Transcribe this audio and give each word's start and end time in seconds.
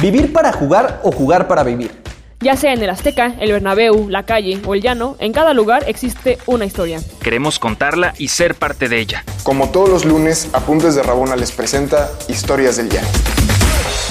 Vivir 0.00 0.32
para 0.32 0.52
jugar 0.52 1.00
o 1.02 1.10
jugar 1.10 1.48
para 1.48 1.64
vivir. 1.64 1.90
Ya 2.38 2.54
sea 2.54 2.72
en 2.72 2.80
el 2.80 2.88
Azteca, 2.88 3.34
el 3.40 3.50
Bernabéu, 3.50 4.08
la 4.08 4.22
calle 4.22 4.60
o 4.64 4.76
el 4.76 4.80
llano, 4.80 5.16
en 5.18 5.32
cada 5.32 5.54
lugar 5.54 5.82
existe 5.88 6.38
una 6.46 6.64
historia. 6.64 7.00
Queremos 7.20 7.58
contarla 7.58 8.14
y 8.16 8.28
ser 8.28 8.54
parte 8.54 8.88
de 8.88 9.00
ella. 9.00 9.24
Como 9.42 9.70
todos 9.70 9.88
los 9.88 10.04
lunes, 10.04 10.50
Apuntes 10.52 10.94
de 10.94 11.02
Rabona 11.02 11.34
les 11.34 11.50
presenta 11.50 12.08
Historias 12.28 12.76
del 12.76 12.90
Llano. 12.90 13.08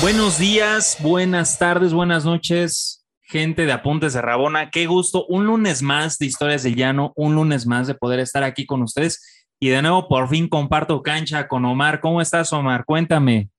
Buenos 0.01 0.37
días, 0.37 0.97
buenas 0.99 1.57
tardes, 1.57 1.93
buenas 1.93 2.25
noches, 2.25 3.05
gente 3.21 3.65
de 3.65 3.71
Apuntes 3.71 4.11
de 4.11 4.21
Rabona. 4.21 4.69
Qué 4.71 4.87
gusto, 4.87 5.25
un 5.27 5.45
lunes 5.45 5.81
más 5.81 6.17
de 6.17 6.25
Historias 6.25 6.63
del 6.63 6.75
Llano, 6.75 7.13
un 7.15 7.33
lunes 7.33 7.65
más 7.65 7.87
de 7.87 7.95
poder 7.95 8.19
estar 8.19 8.43
aquí 8.43 8.65
con 8.65 8.81
ustedes. 8.81 9.45
Y 9.57 9.69
de 9.69 9.81
nuevo, 9.81 10.09
por 10.09 10.27
fin 10.27 10.49
comparto 10.49 11.01
cancha 11.01 11.47
con 11.47 11.63
Omar. 11.63 12.01
¿Cómo 12.01 12.19
estás, 12.19 12.51
Omar? 12.51 12.83
Cuéntame. 12.83 13.51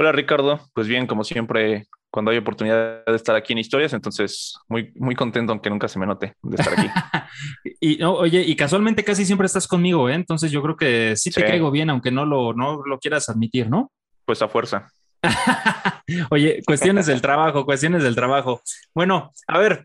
Hola, 0.00 0.12
Ricardo. 0.12 0.58
Pues 0.72 0.88
bien, 0.88 1.06
como 1.06 1.24
siempre, 1.24 1.86
cuando 2.10 2.30
hay 2.30 2.38
oportunidad 2.38 3.04
de 3.04 3.14
estar 3.14 3.36
aquí 3.36 3.52
en 3.52 3.58
Historias, 3.58 3.92
entonces 3.92 4.54
muy, 4.66 4.94
muy 4.94 5.14
contento, 5.14 5.52
aunque 5.52 5.68
nunca 5.68 5.88
se 5.88 5.98
me 5.98 6.06
note 6.06 6.32
de 6.40 6.56
estar 6.56 6.72
aquí. 6.72 6.88
y 7.80 8.02
oye, 8.02 8.40
y 8.40 8.56
casualmente 8.56 9.04
casi 9.04 9.26
siempre 9.26 9.44
estás 9.44 9.68
conmigo, 9.68 10.08
¿eh? 10.08 10.14
Entonces 10.14 10.50
yo 10.50 10.62
creo 10.62 10.74
que 10.74 11.16
sí 11.16 11.30
te 11.30 11.44
caigo 11.44 11.70
bien, 11.70 11.90
aunque 11.90 12.10
no 12.10 12.24
lo, 12.24 12.54
no 12.54 12.80
lo 12.82 12.98
quieras 12.98 13.28
admitir, 13.28 13.68
¿no? 13.68 13.92
Pues 14.24 14.40
a 14.40 14.48
fuerza. 14.48 14.90
Oye, 16.30 16.62
cuestiones 16.64 17.04
del 17.04 17.20
trabajo, 17.20 17.66
cuestiones 17.66 18.02
del 18.02 18.14
trabajo. 18.14 18.62
Bueno, 18.94 19.32
a 19.46 19.58
ver, 19.58 19.84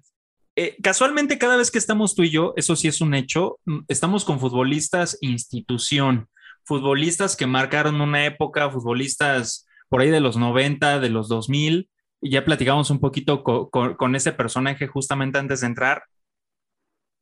eh, 0.55 0.77
casualmente 0.81 1.37
cada 1.37 1.57
vez 1.57 1.71
que 1.71 1.77
estamos 1.77 2.15
tú 2.15 2.23
y 2.23 2.29
yo, 2.29 2.53
eso 2.55 2.77
sí 2.77 2.87
es 2.87 3.01
un 3.01 3.15
hecho, 3.15 3.59
mm, 3.65 3.79
estamos 3.89 4.23
con 4.23 4.39
futbolistas 4.39 5.17
institución, 5.19 6.29
futbolistas 6.63 7.35
que 7.35 7.47
marcaron 7.47 7.99
una 7.99 8.25
época, 8.25 8.69
futbolistas 8.69 9.65
por 9.95 10.01
ahí 10.01 10.09
de 10.09 10.19
los 10.19 10.35
90, 10.35 10.99
de 10.99 11.07
los 11.07 11.29
2000, 11.29 11.89
y 12.19 12.29
ya 12.29 12.43
platicamos 12.43 12.89
un 12.89 12.99
poquito 12.99 13.45
con, 13.45 14.13
ese 14.13 14.33
personaje 14.33 14.87
justamente 14.87 15.39
antes 15.39 15.61
de 15.61 15.67
entrar. 15.67 16.03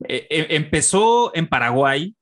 Eh, 0.08 0.48
empezó 0.50 1.36
en 1.36 1.48
Paraguay, 1.48 2.16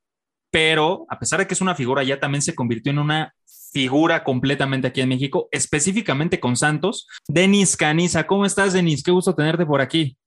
pero 0.51 1.05
a 1.07 1.17
pesar 1.17 1.39
de 1.39 1.47
que 1.47 1.53
es 1.53 1.61
una 1.61 1.73
figura, 1.73 2.03
ya 2.03 2.19
también 2.19 2.41
se 2.41 2.53
convirtió 2.53 2.91
en 2.91 2.99
una 2.99 3.33
figura 3.71 4.25
completamente 4.25 4.89
aquí 4.89 4.99
en 4.99 5.07
México, 5.07 5.47
específicamente 5.53 6.41
con 6.41 6.57
Santos. 6.57 7.07
Denis 7.29 7.77
Caniza, 7.77 8.27
¿cómo 8.27 8.45
estás, 8.45 8.73
Denis? 8.73 9.03
Qué 9.03 9.11
gusto 9.11 9.33
tenerte 9.33 9.65
por 9.65 9.79
aquí. 9.79 10.17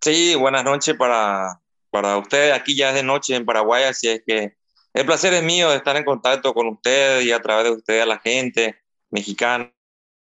Sí, 0.00 0.34
buenas 0.34 0.64
noches 0.64 0.96
para, 0.96 1.60
para 1.90 2.18
ustedes. 2.18 2.52
Aquí 2.52 2.74
ya 2.74 2.88
es 2.88 2.96
de 2.96 3.04
noche 3.04 3.36
en 3.36 3.44
Paraguay, 3.44 3.84
así 3.84 4.08
es 4.08 4.24
que 4.26 4.56
el 4.94 5.06
placer 5.06 5.32
es 5.32 5.44
mío 5.44 5.70
de 5.70 5.76
estar 5.76 5.94
en 5.94 6.04
contacto 6.04 6.52
con 6.52 6.66
ustedes 6.66 7.24
y 7.24 7.30
a 7.30 7.40
través 7.40 7.66
de 7.66 7.70
ustedes 7.70 8.02
a 8.02 8.06
la 8.06 8.18
gente 8.18 8.80
mexicana, 9.10 9.72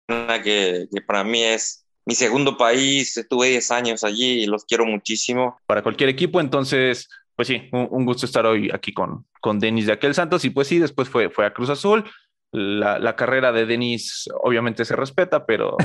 que, 0.07 0.87
que 0.93 1.03
para 1.07 1.25
mí 1.25 1.43
es 1.43 1.87
mi 2.07 2.15
segundo 2.15 2.57
país. 2.57 3.17
Estuve 3.17 3.49
10 3.49 3.71
años 3.71 4.05
allí 4.05 4.43
y 4.43 4.47
los 4.47 4.65
quiero 4.65 4.87
muchísimo. 4.87 5.61
Para 5.67 5.83
cualquier 5.83 6.09
equipo, 6.09 6.41
entonces 6.41 7.09
pues 7.39 7.47
sí, 7.47 7.69
un, 7.71 8.05
gusto 8.05 8.27
estar 8.27 8.45
hoy 8.47 8.69
aquí 8.75 8.93
con, 8.93 9.25
con 9.41 9.61
Denis 9.61 9.87
de 9.87 9.93
Aquel 9.93 10.13
Santos 10.13 10.45
y 10.45 10.51
pues 10.51 10.67
sí, 10.67 10.81
después 10.81 11.09
fue, 11.09 11.31
fue 11.31 11.47
a 11.47 11.53
Cruz 11.53 11.71
Azul. 11.71 12.03
La, 12.51 12.99
la 12.99 13.15
carrera 13.15 13.53
de 13.53 13.65
Denis 13.65 14.29
obviamente 14.43 14.85
se 14.85 14.97
respeta, 14.97 15.47
pero 15.47 15.77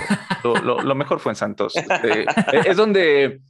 lo, 0.43 0.81
lo, 0.81 0.95
mejor 0.95 1.19
fue 1.19 1.33
en 1.33 1.35
Santos. 1.35 1.75
Eh, 1.75 2.25
es 2.65 2.75
donde 2.75 3.41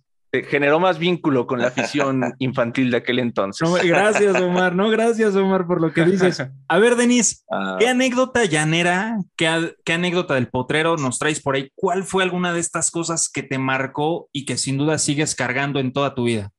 generó 0.42 0.80
más 0.80 0.98
vínculo 0.98 1.46
con 1.46 1.60
la 1.60 1.68
afición 1.68 2.34
infantil 2.40 2.90
de 2.90 2.98
aquel 2.98 3.20
entonces. 3.20 3.70
gracias, 3.84 4.42
Omar. 4.42 4.76
No, 4.76 4.90
gracias, 4.90 5.36
Omar, 5.36 5.68
por 5.68 5.80
lo 5.80 5.94
que 5.94 6.04
dices. 6.06 6.44
A 6.68 6.80
ver, 6.80 6.96
Denis, 6.96 7.46
ah. 7.52 7.78
¿qué 7.80 7.90
anécdota 7.90 8.46
llanera, 8.46 9.18
qué, 9.36 9.76
qué, 9.86 9.94
anécdota 9.94 10.34
del 10.34 10.50
potrero 10.50 10.98
nos 10.98 11.20
traes 11.20 11.40
por 11.40 11.56
ahí? 11.56 11.70
¿Cuál 11.76 12.04
fue 12.04 12.24
alguna 12.24 12.54
de 12.54 12.60
estas 12.60 12.90
cosas 12.90 13.30
que 13.32 13.44
te 13.44 13.60
marcó 13.60 14.30
y 14.32 14.46
que 14.46 14.58
sin 14.58 14.78
duda 14.78 14.98
sigues 14.98 15.36
cargando 15.36 15.80
en 15.80 15.94
toda 15.94 16.16
tu 16.16 16.24
vida? 16.24 16.52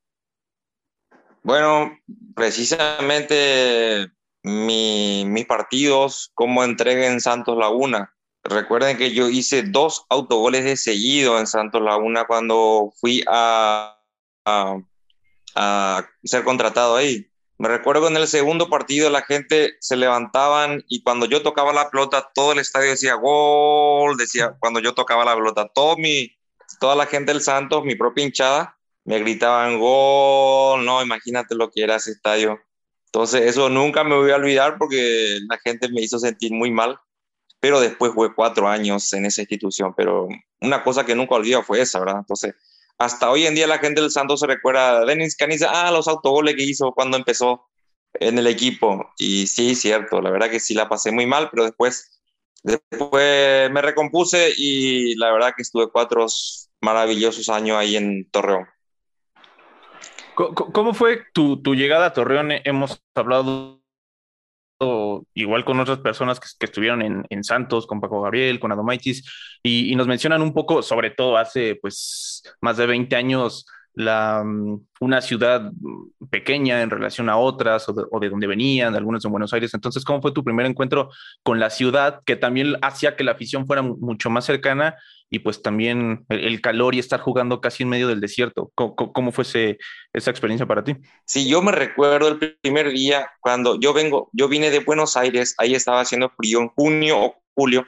Bueno, 1.42 1.98
precisamente 2.34 4.08
mis 4.44 5.46
partidos, 5.46 6.30
como 6.34 6.62
entregué 6.64 7.06
en 7.06 7.20
Santos 7.20 7.56
Laguna. 7.58 8.13
Recuerden 8.44 8.98
que 8.98 9.12
yo 9.12 9.28
hice 9.30 9.62
dos 9.62 10.04
autogoles 10.10 10.64
de 10.64 10.76
seguido 10.76 11.38
en 11.38 11.46
Santos 11.46 11.80
Laguna 11.80 12.26
cuando 12.26 12.92
fui 13.00 13.24
a, 13.26 13.98
a, 14.44 16.06
ser 16.24 16.44
contratado 16.44 16.96
ahí. 16.96 17.26
Me 17.56 17.68
recuerdo 17.68 18.08
en 18.08 18.16
el 18.16 18.26
segundo 18.26 18.68
partido 18.68 19.08
la 19.08 19.22
gente 19.22 19.74
se 19.80 19.96
levantaban 19.96 20.84
y 20.88 21.02
cuando 21.02 21.24
yo 21.24 21.42
tocaba 21.42 21.72
la 21.72 21.88
pelota, 21.88 22.30
todo 22.34 22.52
el 22.52 22.58
estadio 22.58 22.90
decía 22.90 23.14
gol, 23.14 24.16
decía 24.18 24.56
cuando 24.58 24.80
yo 24.80 24.92
tocaba 24.92 25.24
la 25.24 25.34
pelota, 25.34 25.68
todo 25.74 25.96
toda 26.80 26.96
la 26.96 27.06
gente 27.06 27.32
del 27.32 27.40
Santos, 27.40 27.84
mi 27.84 27.94
propia 27.94 28.24
hinchada, 28.24 28.76
me 29.04 29.20
gritaban 29.20 29.78
gol, 29.78 30.84
no, 30.84 31.02
imagínate 31.02 31.54
lo 31.54 31.70
que 31.70 31.82
era 31.82 31.96
ese 31.96 32.10
estadio. 32.10 32.58
Entonces 33.06 33.42
eso 33.42 33.70
nunca 33.70 34.04
me 34.04 34.16
voy 34.16 34.32
a 34.32 34.36
olvidar 34.36 34.76
porque 34.76 35.38
la 35.48 35.56
gente 35.58 35.88
me 35.88 36.02
hizo 36.02 36.18
sentir 36.18 36.52
muy 36.52 36.70
mal, 36.70 36.98
pero 37.64 37.80
después 37.80 38.12
fue 38.12 38.34
cuatro 38.34 38.68
años 38.68 39.10
en 39.14 39.24
esa 39.24 39.40
institución, 39.40 39.94
pero 39.96 40.28
una 40.60 40.84
cosa 40.84 41.06
que 41.06 41.14
nunca 41.14 41.36
olvido 41.36 41.62
fue 41.62 41.80
esa, 41.80 41.98
¿verdad? 41.98 42.18
Entonces, 42.18 42.54
hasta 42.98 43.30
hoy 43.30 43.46
en 43.46 43.54
día 43.54 43.66
la 43.66 43.78
gente 43.78 44.02
del 44.02 44.10
Santos 44.10 44.40
se 44.40 44.46
recuerda 44.46 44.98
a 44.98 45.04
Denis 45.06 45.34
Caniza, 45.34 45.70
ah, 45.72 45.90
los 45.90 46.06
autogoles 46.06 46.56
que 46.56 46.62
hizo 46.62 46.92
cuando 46.92 47.16
empezó 47.16 47.66
en 48.20 48.38
el 48.38 48.48
equipo. 48.48 49.10
Y 49.16 49.46
sí, 49.46 49.74
cierto, 49.76 50.20
la 50.20 50.30
verdad 50.30 50.50
que 50.50 50.60
sí 50.60 50.74
la 50.74 50.90
pasé 50.90 51.10
muy 51.10 51.24
mal, 51.24 51.48
pero 51.50 51.64
después, 51.64 52.20
después 52.62 53.70
me 53.70 53.80
recompuse 53.80 54.52
y 54.54 55.14
la 55.14 55.32
verdad 55.32 55.54
que 55.56 55.62
estuve 55.62 55.88
cuatro 55.90 56.26
maravillosos 56.82 57.48
años 57.48 57.78
ahí 57.78 57.96
en 57.96 58.28
Torreón. 58.30 58.66
¿Cómo 60.34 60.92
fue 60.92 61.22
tu, 61.32 61.56
llegada 61.74 62.04
a 62.04 62.12
Torreón? 62.12 62.50
Hemos 62.52 63.02
hablado 63.14 63.80
igual 65.34 65.64
con 65.64 65.80
otras 65.80 65.98
personas 65.98 66.40
que, 66.40 66.66
estuvieron 66.66 67.24
en, 67.28 67.44
Santos, 67.44 67.86
con 67.86 68.00
Paco 68.00 68.20
Gabriel, 68.22 68.60
con 68.60 68.72
Adomaitis, 68.72 69.24
y, 69.62 69.92
y, 69.92 69.96
nos 69.96 70.06
mencionan 70.06 70.42
un 70.42 70.52
poco, 70.52 70.82
sobre 70.82 71.10
todo 71.10 71.36
hace 71.36 71.76
pues 71.76 72.42
más 72.60 72.76
de 72.76 72.86
20 72.86 73.16
años, 73.16 73.66
la, 73.94 74.42
mm, 74.44 74.86
una 75.00 75.20
ciudad 75.20 75.70
pequeña 76.30 76.82
en 76.82 76.90
relación 76.90 77.28
a 77.28 77.36
otras 77.36 77.88
o 77.88 77.92
de, 77.92 78.04
o 78.10 78.20
de, 78.20 78.28
donde 78.28 78.46
venían, 78.46 78.94
algunos 78.94 79.24
en 79.24 79.30
Buenos 79.30 79.52
Aires. 79.52 79.72
Entonces, 79.74 80.04
¿cómo 80.04 80.20
fue 80.20 80.32
tu 80.32 80.44
primer 80.44 80.66
encuentro 80.66 81.10
con 81.42 81.60
la 81.60 81.70
ciudad 81.70 82.20
que 82.26 82.36
también 82.36 82.76
hacía 82.82 83.16
que 83.16 83.24
la 83.24 83.32
afición 83.32 83.66
fuera 83.66 83.82
mucho 83.82 84.30
más 84.30 84.44
cercana 84.44 84.96
y 85.30 85.40
pues 85.40 85.62
también 85.62 86.24
el, 86.28 86.60
calor 86.60 86.94
y 86.94 86.98
estar 86.98 87.20
jugando 87.20 87.60
casi 87.60 87.82
en 87.82 87.88
medio 87.88 88.08
del 88.08 88.20
desierto? 88.20 88.70
¿Cómo, 88.74 89.32
fue 89.32 89.42
ese, 89.42 89.78
esa 90.12 90.30
experiencia 90.30 90.66
para 90.66 90.84
ti? 90.84 90.96
Sí, 91.26 91.48
yo 91.48 91.62
me 91.62 91.72
recuerdo 91.72 92.28
el 92.28 92.56
primer 92.60 92.90
día 92.90 93.28
cuando 93.40 93.78
yo 93.78 93.92
vengo, 93.92 94.30
yo 94.32 94.48
vine 94.48 94.70
de 94.70 94.80
Buenos 94.80 95.16
Aires, 95.16 95.54
ahí 95.58 95.74
estaba 95.74 96.00
haciendo 96.00 96.30
frío 96.30 96.60
en 96.60 96.68
junio 96.68 97.18
o 97.18 97.34
julio. 97.54 97.84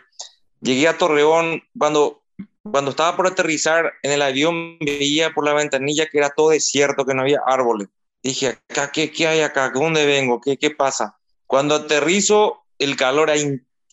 Llegué 0.61 0.89
a 0.89 0.99
Torreón 0.99 1.63
cuando 1.79 2.23
cuando 2.71 2.91
estaba 2.91 3.17
por 3.17 3.27
aterrizar 3.27 3.93
en 4.03 4.13
el 4.13 4.23
avión, 4.23 4.79
veía 4.79 5.33
por 5.33 5.45
la 5.45 5.55
ventanilla 5.55 6.07
que 6.07 6.19
era 6.19 6.31
todo 6.31 6.51
desierto, 6.51 7.05
que 7.05 7.15
no 7.15 7.23
había 7.23 7.41
árboles. 7.47 7.89
Dije, 8.23 8.59
acá, 8.69 8.91
¿qué, 8.93 9.11
qué 9.11 9.27
hay 9.29 9.41
acá? 9.41 9.71
¿Dónde 9.71 10.05
vengo? 10.07 10.41
¿Qué, 10.41 10.57
qué 10.57 10.71
pasa? 10.71 11.17
Cuando 11.47 11.75
aterrizo, 11.75 12.65
el 12.79 12.97
calor 12.97 13.31
era 13.31 13.41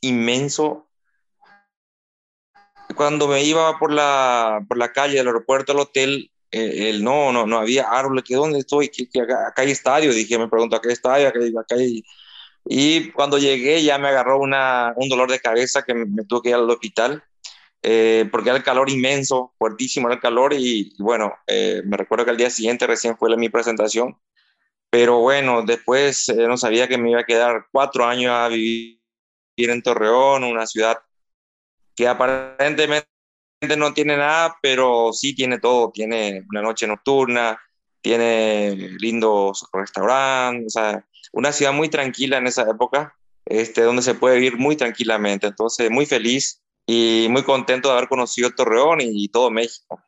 inmenso. 0.02 0.88
Cuando 2.96 3.28
me 3.28 3.44
iba 3.44 3.78
por 3.80 3.92
la, 3.92 4.64
por 4.68 4.78
la 4.78 4.92
calle 4.92 5.18
del 5.18 5.28
aeropuerto 5.28 5.72
al 5.72 5.80
hotel, 5.80 6.32
eh, 6.52 6.90
el, 6.90 7.04
no, 7.04 7.32
no, 7.32 7.46
no 7.46 7.60
había 7.60 7.90
árboles. 7.90 8.24
¿Qué, 8.28 8.36
¿Dónde 8.36 8.60
estoy? 8.60 8.90
¿Qué, 8.90 9.08
acá, 9.22 9.54
hay 9.56 9.72
estadio. 9.72 10.14
Dije, 10.14 10.38
me 10.38 10.48
pregunto, 10.48 10.80
¿qué 10.82 10.92
estadio? 10.92 11.28
Acá, 11.28 11.40
acá 11.60 11.76
hay... 11.76 12.04
Y 12.66 13.12
cuando 13.12 13.38
llegué 13.38 13.84
ya 13.84 13.98
me 13.98 14.08
agarró 14.08 14.40
una, 14.40 14.94
un 14.96 15.10
dolor 15.10 15.30
de 15.30 15.40
cabeza 15.40 15.84
que 15.84 15.94
me, 15.94 16.06
me 16.06 16.24
tuve 16.24 16.44
que 16.44 16.50
ir 16.50 16.56
al 16.56 16.70
hospital 16.70 17.22
eh, 17.86 18.30
porque 18.32 18.50
era 18.50 18.58
el 18.58 18.64
calor 18.64 18.90
inmenso, 18.90 19.54
fuertísimo 19.58 20.08
era 20.08 20.16
el 20.16 20.22
calor 20.22 20.54
y, 20.54 20.96
bueno, 21.00 21.34
eh, 21.48 21.82
me 21.86 21.98
recuerdo 21.98 22.24
que 22.24 22.32
al 22.32 22.38
día 22.38 22.50
siguiente 22.50 22.88
recién 22.88 23.18
fue 23.18 23.30
la, 23.30 23.36
mi 23.36 23.50
presentación, 23.50 24.18
pero 24.90 25.20
bueno, 25.20 25.64
después 25.64 26.30
eh, 26.30 26.48
no 26.48 26.56
sabía 26.56 26.88
que 26.88 26.98
me 26.98 27.12
iba 27.12 27.20
a 27.20 27.26
quedar 27.26 27.66
cuatro 27.74 28.06
años 28.06 28.32
a 28.32 28.48
vivir 28.48 29.00
en 29.58 29.82
Torreón, 29.82 30.46
una 30.46 30.66
ciudad 30.66 31.00
que 31.94 32.08
aparentemente 32.08 33.06
no 33.78 33.94
tiene 33.94 34.16
nada, 34.16 34.56
pero 34.62 35.12
sí 35.12 35.36
tiene 35.36 35.60
todo, 35.60 35.92
tiene 35.92 36.46
una 36.50 36.62
noche 36.62 36.88
nocturna, 36.88 37.60
tiene 38.02 38.76
lindos 39.00 39.68
restaurantes, 39.74 40.68
o 40.68 40.80
sea, 40.80 41.06
una 41.34 41.52
ciudad 41.52 41.74
muy 41.74 41.90
tranquila 41.90 42.38
en 42.38 42.48
esa 42.48 42.64
época, 42.64 43.14
este, 43.46 43.82
donde 43.82 44.04
se 44.04 44.16
puede 44.16 44.36
vivir 44.36 44.58
muy 44.58 44.78
tranquilamente, 44.78 45.48
entonces 45.48 45.92
muy 45.92 46.06
feliz 46.06 46.63
y 46.86 47.28
muy 47.30 47.44
contento 47.44 47.90
de 47.90 47.98
haber 47.98 48.10
conocido 48.10 48.52
Torreón 48.52 49.00
y, 49.02 49.28
todo 49.30 49.50
México. 49.52 50.02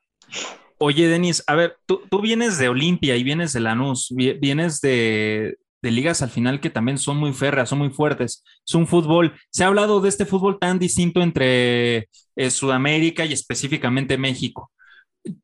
Oye, 0.78 1.08
Denis, 1.08 1.44
a 1.48 1.56
ver, 1.56 1.78
tú, 1.86 2.02
tú 2.10 2.22
vienes 2.22 2.58
de 2.58 2.70
Olimpia 2.70 3.16
y 3.16 3.24
vienes 3.24 3.54
de 3.54 3.62
Lanús, 3.62 4.14
vienes 4.14 4.82
de, 4.82 5.58
de 5.86 5.92
ligas 5.92 6.24
al 6.24 6.32
final 6.32 6.60
que 6.60 6.72
también 6.72 6.98
son 6.98 7.18
muy 7.18 7.32
férreas, 7.32 7.70
son 7.70 7.78
muy 7.78 7.92
fuertes. 7.92 8.44
Es 8.68 8.74
un 8.74 8.88
fútbol, 8.88 9.36
se 9.52 9.64
ha 9.64 9.68
hablado 9.68 10.02
de 10.02 10.10
este 10.10 10.26
fútbol 10.26 10.58
tan 10.60 10.80
distinto 10.80 11.22
entre 11.22 12.10
eh, 12.36 12.50
Sudamérica 12.50 13.24
y 13.24 13.34
específicamente 13.34 14.18
México. 14.18 14.72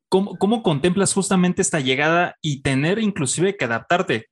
¿Cómo, 0.08 0.36
¿Cómo, 0.38 0.64
contemplas 0.64 1.14
justamente 1.14 1.62
esta 1.62 1.78
llegada 1.78 2.36
y 2.40 2.62
tener 2.62 2.98
inclusive 2.98 3.56
que 3.56 3.64
adaptarte? 3.66 4.26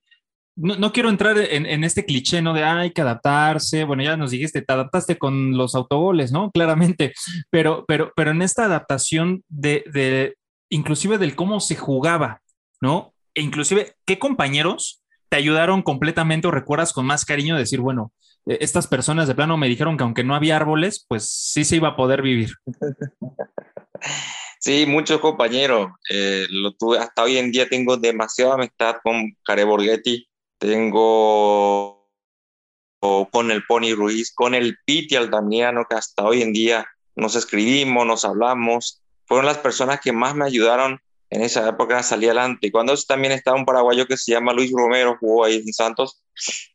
No, 0.55 0.75
no 0.75 0.91
quiero 0.91 1.09
entrar 1.09 1.37
en, 1.37 1.65
en, 1.65 1.83
este 1.83 2.05
cliché, 2.05 2.41
¿no? 2.41 2.53
De 2.53 2.63
hay 2.63 2.91
que 2.91 3.01
adaptarse. 3.01 3.83
Bueno, 3.85 4.03
ya 4.03 4.17
nos 4.17 4.31
dijiste, 4.31 4.61
te 4.61 4.73
adaptaste 4.73 5.17
con 5.17 5.57
los 5.57 5.75
autogoles, 5.75 6.31
¿no? 6.31 6.51
Claramente, 6.53 7.13
pero, 7.49 7.85
pero, 7.87 8.11
pero 8.15 8.31
en 8.31 8.41
esta 8.41 8.65
adaptación 8.65 9.43
de, 9.47 9.83
de 9.91 10.35
inclusive 10.69 11.17
del 11.17 11.35
cómo 11.35 11.59
se 11.59 11.75
jugaba, 11.75 12.41
¿no? 12.81 13.13
E 13.33 13.41
inclusive, 13.41 13.95
¿qué 14.05 14.19
compañeros 14.19 15.01
te 15.29 15.37
ayudaron 15.37 15.81
completamente 15.81 16.47
o 16.47 16.51
recuerdas 16.51 16.91
con 16.91 17.05
más 17.05 17.23
cariño 17.23 17.55
decir, 17.55 17.79
bueno, 17.79 18.11
eh, 18.45 18.57
estas 18.59 18.87
personas 18.87 19.27
de 19.27 19.35
plano 19.35 19.55
me 19.55 19.69
dijeron 19.69 19.95
que 19.95 20.03
aunque 20.03 20.23
no 20.23 20.35
había 20.35 20.57
árboles, 20.57 21.05
pues 21.07 21.29
sí 21.29 21.63
se 21.63 21.77
iba 21.77 21.89
a 21.89 21.95
poder 21.95 22.21
vivir? 22.21 22.51
Sí, 24.63 24.85
muchos 24.85 25.19
compañeros. 25.19 25.89
Eh, 26.07 26.45
lo 26.51 26.73
tuve, 26.73 26.99
hasta 26.99 27.23
hoy 27.23 27.37
en 27.37 27.51
día 27.51 27.67
tengo 27.67 27.97
demasiada 27.97 28.53
amistad 28.53 28.97
con 29.03 29.35
Care 29.43 29.63
Borghetti, 29.63 30.29
tengo 30.61 32.07
con 33.31 33.49
el 33.49 33.65
Pony 33.65 33.95
Ruiz, 33.95 34.31
con 34.31 34.53
el 34.53 34.77
Piti 34.85 35.15
Aldamiano, 35.15 35.85
que 35.89 35.95
hasta 35.95 36.23
hoy 36.23 36.43
en 36.43 36.53
día 36.53 36.85
nos 37.15 37.35
escribimos, 37.35 38.05
nos 38.05 38.25
hablamos. 38.25 39.01
Fueron 39.25 39.47
las 39.47 39.57
personas 39.57 39.99
que 40.01 40.11
más 40.11 40.35
me 40.35 40.45
ayudaron 40.45 41.01
en 41.31 41.41
esa 41.41 41.67
época 41.67 41.97
a 41.97 42.03
salir 42.03 42.29
adelante. 42.29 42.67
Y 42.67 42.71
cuando 42.71 42.95
también 43.07 43.33
estaba 43.33 43.57
un 43.57 43.65
paraguayo 43.65 44.05
que 44.05 44.17
se 44.17 44.33
llama 44.33 44.53
Luis 44.53 44.71
Romero, 44.71 45.17
jugó 45.19 45.45
ahí 45.45 45.55
en 45.55 45.73
Santos, 45.73 46.21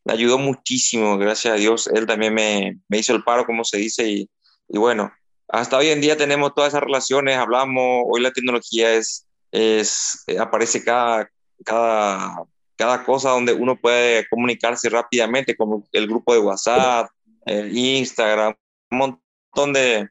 me 0.04 0.14
ayudó 0.14 0.36
muchísimo, 0.38 1.16
gracias 1.16 1.54
a 1.54 1.56
Dios. 1.56 1.86
Él 1.86 2.06
también 2.06 2.34
me, 2.34 2.80
me 2.88 2.98
hizo 2.98 3.14
el 3.14 3.22
paro, 3.22 3.46
como 3.46 3.62
se 3.62 3.76
dice, 3.76 4.08
y, 4.08 4.28
y, 4.68 4.78
bueno, 4.78 5.12
hasta 5.46 5.76
hoy 5.76 5.88
en 5.88 6.00
día 6.00 6.16
tenemos 6.16 6.54
todas 6.54 6.72
esas 6.72 6.82
relaciones, 6.82 7.36
hablamos, 7.36 8.02
hoy 8.08 8.20
la 8.20 8.32
tecnología 8.32 8.92
es, 8.94 9.28
es 9.52 10.24
aparece 10.40 10.82
cada, 10.82 11.30
cada 11.64 12.46
cada 12.76 13.04
cosa 13.04 13.30
donde 13.30 13.52
uno 13.52 13.76
puede 13.76 14.28
comunicarse 14.28 14.88
rápidamente, 14.88 15.56
como 15.56 15.84
el 15.92 16.06
grupo 16.06 16.34
de 16.34 16.40
WhatsApp, 16.40 17.10
el 17.44 17.76
Instagram, 17.76 18.54
un 18.90 18.98
montón 18.98 19.72
de, 19.72 20.08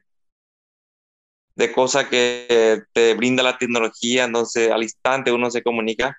de 1.54 1.72
cosas 1.72 2.06
que 2.06 2.82
te 2.92 3.14
brinda 3.14 3.42
la 3.42 3.58
tecnología, 3.58 4.24
entonces 4.24 4.70
al 4.70 4.82
instante 4.82 5.32
uno 5.32 5.50
se 5.50 5.62
comunica 5.62 6.16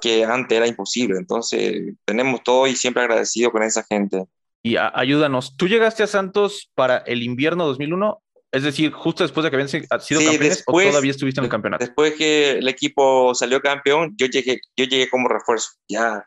que 0.00 0.24
antes 0.24 0.56
era 0.56 0.66
imposible. 0.66 1.18
Entonces 1.18 1.94
tenemos 2.04 2.42
todo 2.42 2.66
y 2.66 2.74
siempre 2.74 3.02
agradecido 3.02 3.50
con 3.50 3.62
esa 3.62 3.84
gente. 3.84 4.24
Y 4.62 4.76
ayúdanos, 4.76 5.56
¿tú 5.56 5.68
llegaste 5.68 6.02
a 6.02 6.06
Santos 6.06 6.70
para 6.74 6.98
el 6.98 7.22
invierno 7.22 7.66
2001 7.66 8.22
es 8.52 8.62
decir, 8.64 8.92
justo 8.92 9.22
después 9.22 9.44
de 9.44 9.50
que 9.50 9.56
habían 9.56 9.68
sido 9.68 9.86
sí, 10.00 10.14
campeones 10.26 10.56
después, 10.56 10.88
o 10.88 10.90
todavía 10.90 11.10
estuviste 11.12 11.40
en 11.40 11.44
el 11.44 11.50
campeonato. 11.50 11.84
Después 11.84 12.14
que 12.14 12.52
el 12.52 12.68
equipo 12.68 13.34
salió 13.34 13.60
campeón, 13.60 14.14
yo 14.16 14.26
llegué, 14.26 14.60
yo 14.76 14.84
llegué 14.86 15.08
como 15.08 15.28
refuerzo. 15.28 15.70
Ya 15.88 16.26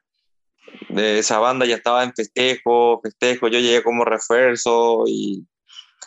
de 0.89 1.19
esa 1.19 1.39
banda 1.39 1.65
ya 1.65 1.75
estaba 1.75 2.03
en 2.03 2.13
festejo, 2.13 3.01
festejo, 3.01 3.47
yo 3.49 3.59
llegué 3.59 3.83
como 3.83 4.05
refuerzo 4.05 5.03
y 5.05 5.45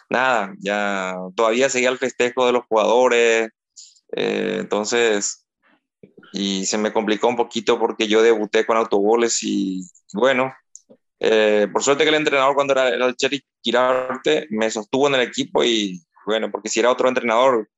nada, 0.09 0.55
ya 0.59 1.15
todavía 1.35 1.69
seguía 1.69 1.91
el 1.91 1.99
festejo 1.99 2.47
de 2.47 2.53
los 2.53 2.65
jugadores. 2.67 3.51
Eh, 4.17 4.57
entonces, 4.61 5.47
y 6.33 6.65
se 6.65 6.79
me 6.79 6.93
complicó 6.93 7.29
un 7.29 7.37
poquito 7.37 7.79
porque 7.79 8.09
yo 8.09 8.23
debuté 8.23 8.65
con 8.65 8.79
autogoles 8.79 9.43
y 9.43 9.83
bueno, 10.15 10.55
eh, 11.21 11.67
por 11.73 11.83
suerte 11.83 12.05
que 12.05 12.11
el 12.11 12.17
entrenador 12.17 12.55
cuando 12.55 12.73
era, 12.73 12.89
el 12.89 13.17
Cherry 13.17 13.45
Quirarte 13.63 14.47
me 14.51 14.71
sostuvo 14.71 15.09
en 15.09 15.17
el 15.17 15.23
equipo 15.23 15.65
y 15.65 16.06
bueno, 16.27 16.51
porque 16.51 16.69
si 16.69 16.81
era 16.81 16.91
otro 16.91 17.09
entrenador 17.09 17.69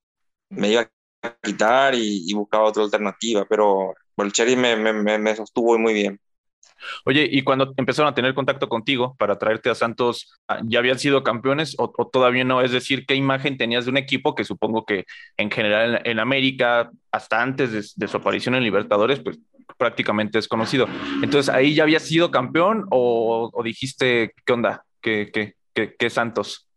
me 0.50 0.70
iba 0.70 0.90
a 1.22 1.34
quitar 1.42 1.94
y, 1.94 2.24
y 2.26 2.34
buscaba 2.34 2.64
otra 2.64 2.82
alternativa, 2.84 3.44
pero 3.48 3.94
el 4.16 4.32
Cherry 4.32 4.56
me, 4.56 4.76
me, 4.76 5.18
me, 5.18 5.36
sostuvo 5.36 5.78
muy 5.78 5.94
bien. 5.94 6.20
Oye, 7.04 7.28
y 7.30 7.42
cuando 7.42 7.74
empezaron 7.76 8.10
a 8.10 8.14
tener 8.14 8.34
contacto 8.34 8.68
contigo 8.68 9.16
para 9.18 9.36
traerte 9.36 9.68
a 9.68 9.74
Santos, 9.74 10.32
ah, 10.46 10.60
¿ya 10.64 10.78
habían 10.78 10.98
sido 10.98 11.24
campeones 11.24 11.74
o, 11.78 11.92
o, 11.96 12.08
todavía 12.08 12.44
no? 12.44 12.60
Es 12.62 12.70
decir, 12.70 13.04
¿qué 13.04 13.16
imagen 13.16 13.56
tenías 13.56 13.84
de 13.84 13.90
un 13.90 13.96
equipo 13.96 14.36
que 14.36 14.44
supongo 14.44 14.84
que 14.84 15.04
en 15.36 15.50
general 15.50 15.96
en, 16.04 16.12
en 16.12 16.18
América, 16.20 16.90
hasta 17.10 17.42
antes 17.42 17.72
de, 17.72 17.84
de, 17.96 18.08
su 18.08 18.16
aparición 18.16 18.54
en 18.54 18.62
Libertadores, 18.62 19.20
pues 19.20 19.38
prácticamente 19.76 20.38
es 20.38 20.46
conocido? 20.46 20.86
Entonces, 21.22 21.52
¿ahí 21.52 21.74
ya 21.74 21.82
habías 21.82 22.04
sido 22.04 22.30
campeón 22.30 22.86
o, 22.90 23.50
o 23.52 23.62
dijiste, 23.64 24.32
¿qué 24.46 24.52
onda? 24.52 24.84
¿Qué, 25.00 25.30
qué, 25.32 25.54
qué, 25.74 25.96
qué 25.98 26.10
Santos? 26.10 26.67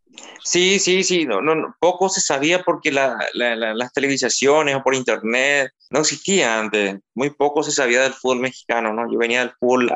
Sí, 0.43 0.79
sí, 0.79 1.03
sí, 1.03 1.25
no, 1.25 1.41
no, 1.41 1.75
poco 1.79 2.09
se 2.09 2.21
sabía 2.21 2.63
porque 2.63 2.91
la, 2.91 3.17
la, 3.33 3.55
la, 3.55 3.73
las 3.73 3.93
televisaciones 3.93 4.75
o 4.75 4.83
por 4.83 4.95
internet 4.95 5.71
no 5.89 5.99
existía 5.99 6.59
antes, 6.59 6.99
muy 7.13 7.29
poco 7.29 7.63
se 7.63 7.71
sabía 7.71 8.01
del 8.01 8.13
fútbol 8.13 8.39
mexicano, 8.39 8.93
¿no? 8.93 9.11
Yo 9.11 9.17
venía 9.17 9.39
del 9.41 9.53
fútbol, 9.59 9.91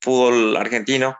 fútbol 0.00 0.56
argentino, 0.56 1.16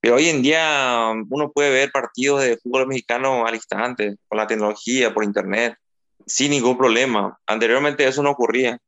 pero 0.00 0.16
hoy 0.16 0.28
en 0.28 0.42
día 0.42 1.10
uno 1.28 1.50
puede 1.52 1.70
ver 1.70 1.90
partidos 1.90 2.42
de 2.42 2.58
fútbol 2.58 2.86
mexicano 2.86 3.46
al 3.46 3.54
instante, 3.54 4.16
con 4.28 4.38
la 4.38 4.46
tecnología, 4.46 5.12
por 5.12 5.24
internet, 5.24 5.76
sin 6.26 6.50
ningún 6.50 6.76
problema. 6.76 7.38
Anteriormente 7.46 8.06
eso 8.06 8.22
no 8.22 8.30
ocurría. 8.30 8.78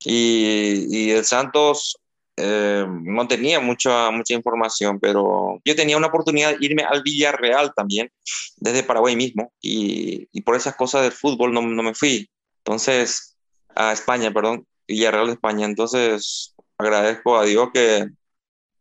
Y, 0.00 0.86
y 0.90 1.10
el 1.12 1.24
Santos 1.24 1.98
eh, 2.36 2.86
no 2.88 3.26
tenía 3.26 3.60
mucha, 3.60 4.10
mucha 4.10 4.34
información, 4.34 5.00
pero 5.00 5.60
yo 5.64 5.74
tenía 5.74 5.96
una 5.96 6.08
oportunidad 6.08 6.50
de 6.50 6.58
irme 6.60 6.84
al 6.84 7.02
Villarreal 7.02 7.72
también, 7.74 8.10
desde 8.56 8.82
Paraguay 8.82 9.16
mismo, 9.16 9.52
y, 9.60 10.28
y 10.32 10.40
por 10.42 10.54
esas 10.56 10.76
cosas 10.76 11.02
del 11.02 11.12
fútbol 11.12 11.52
no, 11.52 11.62
no, 11.62 11.82
me 11.82 11.94
fui. 11.94 12.28
Entonces, 12.58 13.36
a 13.74 13.92
España, 13.92 14.32
perdón, 14.32 14.66
Villarreal 14.86 15.26
de 15.28 15.32
España. 15.32 15.66
Entonces, 15.66 16.54
agradezco 16.78 17.38
a 17.38 17.44
Dios 17.44 17.70
que 17.72 18.08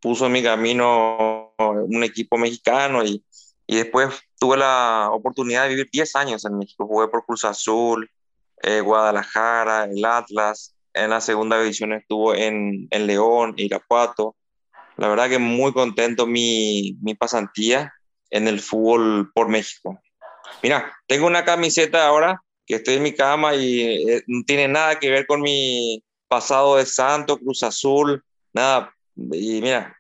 puso 0.01 0.25
en 0.25 0.33
mi 0.33 0.43
camino 0.43 1.53
un 1.57 2.03
equipo 2.03 2.37
mexicano 2.37 3.03
y, 3.03 3.23
y 3.67 3.77
después 3.77 4.09
tuve 4.39 4.57
la 4.57 5.09
oportunidad 5.11 5.63
de 5.63 5.69
vivir 5.69 5.89
10 5.91 6.15
años 6.15 6.45
en 6.45 6.57
México. 6.57 6.85
Jugué 6.85 7.07
por 7.07 7.25
Cruz 7.25 7.45
Azul, 7.45 8.09
eh, 8.61 8.81
Guadalajara, 8.81 9.85
el 9.85 10.03
Atlas, 10.03 10.74
en 10.95 11.09
la 11.09 11.21
segunda 11.21 11.59
división 11.61 11.93
estuvo 11.93 12.33
en, 12.33 12.87
en 12.89 13.07
León, 13.07 13.53
Irapuato. 13.57 14.35
La 14.97 15.07
verdad 15.07 15.29
que 15.29 15.39
muy 15.39 15.73
contento 15.73 16.25
mi, 16.25 16.97
mi 17.01 17.13
pasantía 17.15 17.93
en 18.29 18.47
el 18.47 18.59
fútbol 18.59 19.31
por 19.33 19.49
México. 19.49 19.99
Mira, 20.63 20.93
tengo 21.05 21.27
una 21.27 21.43
camiseta 21.43 22.07
ahora 22.07 22.41
que 22.65 22.75
estoy 22.75 22.95
en 22.95 23.03
mi 23.03 23.13
cama 23.13 23.55
y 23.55 24.09
eh, 24.09 24.23
no 24.27 24.43
tiene 24.45 24.67
nada 24.67 24.97
que 24.97 25.11
ver 25.11 25.27
con 25.27 25.41
mi 25.41 26.01
pasado 26.27 26.77
de 26.77 26.85
Santo, 26.85 27.37
Cruz 27.37 27.63
Azul, 27.63 28.23
nada. 28.53 28.91
Y 29.15 29.61
mira, 29.61 29.95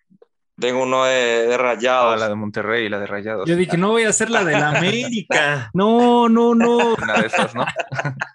tengo 0.59 0.83
uno 0.83 1.03
de, 1.03 1.47
de 1.47 1.57
Rayados. 1.57 2.13
Ah, 2.13 2.17
la 2.17 2.29
de 2.29 2.35
Monterrey, 2.35 2.89
la 2.89 2.99
de 2.99 3.07
Rayados. 3.07 3.47
Yo 3.47 3.55
dije, 3.55 3.77
no 3.77 3.89
voy 3.89 4.03
a 4.03 4.09
hacer 4.09 4.29
la 4.29 4.43
de 4.43 4.53
la 4.53 4.69
América. 4.77 5.69
No, 5.73 6.29
no, 6.29 6.55
no. 6.55 6.95
Una 6.95 7.21
de 7.21 7.27
esas, 7.27 7.53
¿no? 7.53 7.65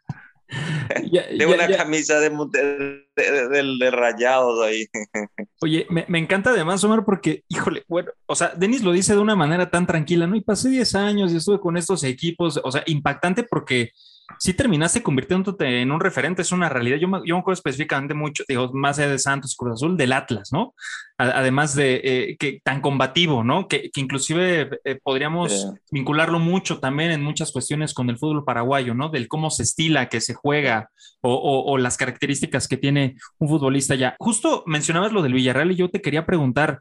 ya, 1.12 1.30
ya, 1.30 1.48
una 1.48 1.68
ya. 1.68 1.76
camisa 1.78 2.18
de, 2.20 2.30
de, 2.30 3.48
de, 3.48 3.76
de, 3.78 3.90
rayados 3.90 4.60
ahí. 4.64 4.86
Oye, 5.62 5.86
me, 5.90 6.04
me, 6.08 6.18
encanta 6.18 6.50
además, 6.50 6.82
Omar, 6.84 7.04
porque, 7.04 7.44
híjole, 7.48 7.84
bueno, 7.88 8.10
o 8.26 8.34
sea, 8.34 8.52
Denis 8.56 8.82
lo 8.82 8.92
dice 8.92 9.14
de 9.14 9.20
una 9.20 9.36
manera 9.36 9.70
tan 9.70 9.86
tranquila, 9.86 10.26
¿no? 10.26 10.36
Y 10.36 10.40
pasé 10.40 10.68
10 10.68 10.94
años 10.94 11.32
y 11.32 11.36
estuve 11.36 11.60
con 11.60 11.76
estos 11.76 12.02
equipos, 12.04 12.60
o 12.62 12.72
sea, 12.72 12.82
impactante 12.86 13.44
porque 13.44 13.92
sí 14.38 14.54
terminaste 14.54 15.02
convirtiéndote 15.02 15.82
en 15.82 15.90
un 15.90 16.00
referente, 16.00 16.42
es 16.42 16.52
una 16.52 16.68
realidad. 16.68 16.98
Yo 16.98 17.08
me, 17.08 17.18
yo 17.24 17.34
me 17.34 17.40
acuerdo 17.40 17.54
específicamente 17.54 18.14
mucho, 18.14 18.44
digo, 18.48 18.70
más 18.72 18.98
allá 18.98 19.10
de 19.10 19.18
Santos 19.18 19.56
Cruz 19.56 19.74
Azul, 19.74 19.96
del 19.96 20.12
Atlas, 20.12 20.50
¿no? 20.52 20.74
Además 21.18 21.74
de 21.74 22.00
eh, 22.02 22.36
que 22.38 22.60
tan 22.64 22.80
combativo, 22.80 23.44
¿no? 23.44 23.68
Que, 23.68 23.90
que 23.90 24.00
inclusive 24.00 24.80
eh, 24.84 24.98
podríamos 25.02 25.52
sí. 25.52 25.66
vincularlo 25.90 26.38
mucho 26.38 26.78
también 26.78 27.10
en 27.10 27.22
muchas 27.22 27.52
cuestiones 27.52 27.92
con 27.92 28.08
el 28.08 28.18
fútbol 28.18 28.44
paraguayo, 28.44 28.94
¿no? 28.94 29.08
Del 29.08 29.28
cómo 29.28 29.50
se 29.50 29.64
estila, 29.64 30.08
que 30.08 30.20
se 30.20 30.34
juega 30.34 30.90
o, 31.20 31.34
o, 31.34 31.72
o 31.72 31.78
las 31.78 31.96
características 31.96 32.68
que 32.68 32.76
tiene 32.76 33.16
un 33.38 33.48
futbolista 33.48 33.94
ya. 33.94 34.16
Justo 34.18 34.64
mencionabas 34.66 35.12
lo 35.12 35.22
del 35.22 35.34
Villarreal 35.34 35.72
y 35.72 35.76
yo 35.76 35.90
te 35.90 36.00
quería 36.00 36.24
preguntar, 36.24 36.80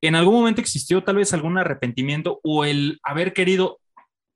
¿en 0.00 0.14
algún 0.14 0.34
momento 0.34 0.60
existió 0.60 1.02
tal 1.02 1.16
vez 1.16 1.32
algún 1.32 1.58
arrepentimiento 1.58 2.38
o 2.44 2.64
el 2.64 3.00
haber 3.02 3.32
querido 3.32 3.80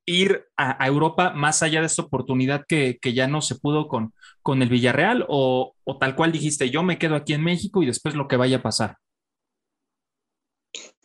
ir 0.06 0.46
a, 0.56 0.82
a, 0.82 0.86
Europa 0.86 1.30
más 1.30 1.62
allá 1.62 1.80
de 1.80 1.86
esta 1.86 2.02
oportunidad 2.02 2.64
que, 2.66 2.98
que 3.00 3.14
ya 3.14 3.26
no 3.28 3.40
se 3.40 3.54
pudo 3.54 3.88
con, 3.88 4.12
con 4.42 4.62
el 4.62 4.68
Villarreal 4.68 5.24
o, 5.28 5.74
o, 5.84 5.98
tal 5.98 6.16
cual 6.16 6.32
dijiste, 6.32 6.70
yo 6.70 6.82
me 6.82 6.98
quedo 6.98 7.14
aquí 7.14 7.32
en 7.34 7.44
México 7.44 7.82
y 7.82 7.86
después 7.86 8.14
lo 8.14 8.28
que 8.28 8.36
vaya 8.36 8.58
a 8.58 8.62
pasar? 8.62 8.96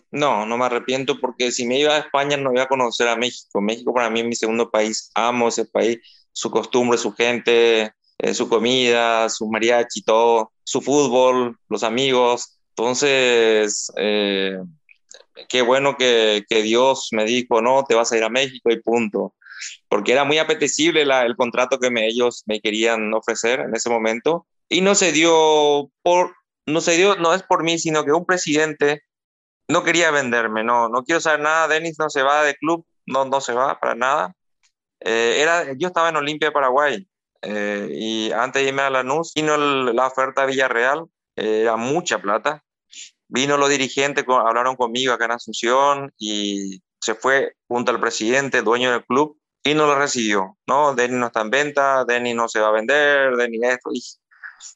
No, 0.09 0.45
no 0.45 0.57
me 0.57 0.65
arrepiento 0.65 1.19
porque 1.19 1.51
si 1.51 1.67
me 1.67 1.79
iba 1.79 1.93
a 1.93 1.99
España 1.99 2.37
no 2.37 2.53
iba 2.53 2.63
a 2.63 2.67
conocer 2.67 3.07
a 3.07 3.17
México. 3.17 3.61
México 3.61 3.93
para 3.93 4.09
mí 4.09 4.21
es 4.21 4.25
mi 4.25 4.35
segundo 4.35 4.69
país, 4.69 5.11
amo 5.13 5.49
ese 5.49 5.65
país, 5.65 5.99
su 6.31 6.49
costumbre, 6.49 6.97
su 6.97 7.11
gente, 7.13 7.91
eh, 8.17 8.33
su 8.33 8.49
comida, 8.49 9.29
su 9.29 9.47
mariachi, 9.47 10.03
todo, 10.03 10.51
su 10.63 10.81
fútbol, 10.81 11.57
los 11.69 11.83
amigos, 11.83 12.59
Entonces, 12.69 13.91
eh, 13.97 14.59
qué 15.49 15.61
bueno 15.61 15.97
que, 15.97 16.43
que, 16.49 16.61
Dios 16.61 17.09
me 17.11 17.25
dijo, 17.25 17.61
no, 17.61 17.83
te 17.83 17.95
vas 17.95 18.11
a 18.11 18.17
ir 18.17 18.23
a 18.23 18.29
México 18.29 18.71
y 18.71 18.81
punto. 18.81 19.33
Porque 19.89 20.11
era 20.11 20.23
muy 20.23 20.37
apetecible 20.37 21.05
la, 21.05 21.23
el 21.23 21.35
contrato 21.35 21.79
que 21.79 21.89
me, 21.89 22.07
ellos 22.07 22.43
me 22.45 22.59
querían 22.61 23.13
ofrecer 23.13 23.61
en 23.61 23.75
ese 23.75 23.89
momento. 23.89 24.47
Y 24.69 24.81
no 24.81 24.95
se 24.95 25.11
dio 25.11 25.89
por, 26.03 26.35
no 26.65 26.81
se 26.81 26.93
dio, 26.97 27.15
no 27.15 27.33
es 27.33 27.43
por 27.43 27.63
mí, 27.63 27.79
sino 27.79 28.03
que 28.03 28.11
un 28.11 28.25
presidente 28.25 29.03
no 29.67 29.83
quería 29.83 30.11
venderme, 30.11 30.63
no, 30.63 30.89
no 30.89 31.03
quiero 31.03 31.19
saber 31.21 31.41
nada, 31.41 31.67
Denis 31.67 31.99
no 31.99 32.09
se 32.09 32.23
va 32.23 32.43
de 32.43 32.55
club, 32.55 32.85
no, 33.05 33.25
no 33.25 33.41
se 33.41 33.53
va 33.53 33.79
para 33.79 33.95
nada. 33.95 34.33
Eh, 34.99 35.37
era, 35.41 35.73
yo 35.73 35.87
estaba 35.87 36.09
en 36.09 36.15
Olimpia, 36.15 36.51
Paraguay, 36.51 37.07
eh, 37.41 37.89
y 37.91 38.31
antes 38.31 38.61
de 38.61 38.69
irme 38.69 38.81
a 38.81 38.89
Lanús, 38.89 39.33
vino 39.35 39.57
la 39.57 40.07
oferta 40.07 40.41
de 40.41 40.47
Villarreal, 40.47 41.05
eh, 41.35 41.61
era 41.61 41.75
mucha 41.75 42.19
plata. 42.19 42.63
Vino 43.29 43.57
los 43.57 43.69
dirigentes, 43.69 44.25
hablaron 44.27 44.75
conmigo 44.75 45.13
acá 45.13 45.25
en 45.25 45.31
Asunción 45.31 46.13
y 46.17 46.81
se 46.99 47.15
fue 47.15 47.55
junto 47.67 47.91
al 47.91 47.99
presidente, 47.99 48.61
dueño 48.61 48.91
del 48.91 49.05
club, 49.05 49.37
y 49.63 49.73
no 49.73 49.85
lo 49.85 49.95
recibió. 49.95 50.57
No, 50.65 50.95
Denis 50.95 51.17
no 51.17 51.27
está 51.27 51.41
en 51.41 51.49
venta, 51.49 52.05
Denis 52.05 52.35
no 52.35 52.47
se 52.47 52.59
va 52.59 52.69
a 52.69 52.71
vender, 52.71 53.35
Denis 53.35 53.61
esto. 53.63 53.89
Y, 53.93 54.01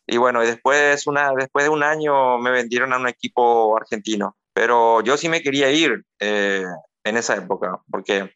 y 0.08 0.18
bueno, 0.18 0.42
después, 0.42 1.08
una, 1.08 1.32
después 1.38 1.66
de 1.66 1.70
un 1.70 1.84
año 1.84 2.38
me 2.38 2.52
vendieron 2.52 2.94
a 2.94 2.98
un 2.98 3.08
equipo 3.08 3.76
argentino. 3.78 4.36
Pero 4.54 5.02
yo 5.02 5.18
sí 5.18 5.30
me 5.30 5.42
quería 5.42 5.72
ir 5.72 6.04
eh, 6.20 6.66
en 7.06 7.18
esa 7.18 7.36
época, 7.36 7.82
porque 7.90 8.36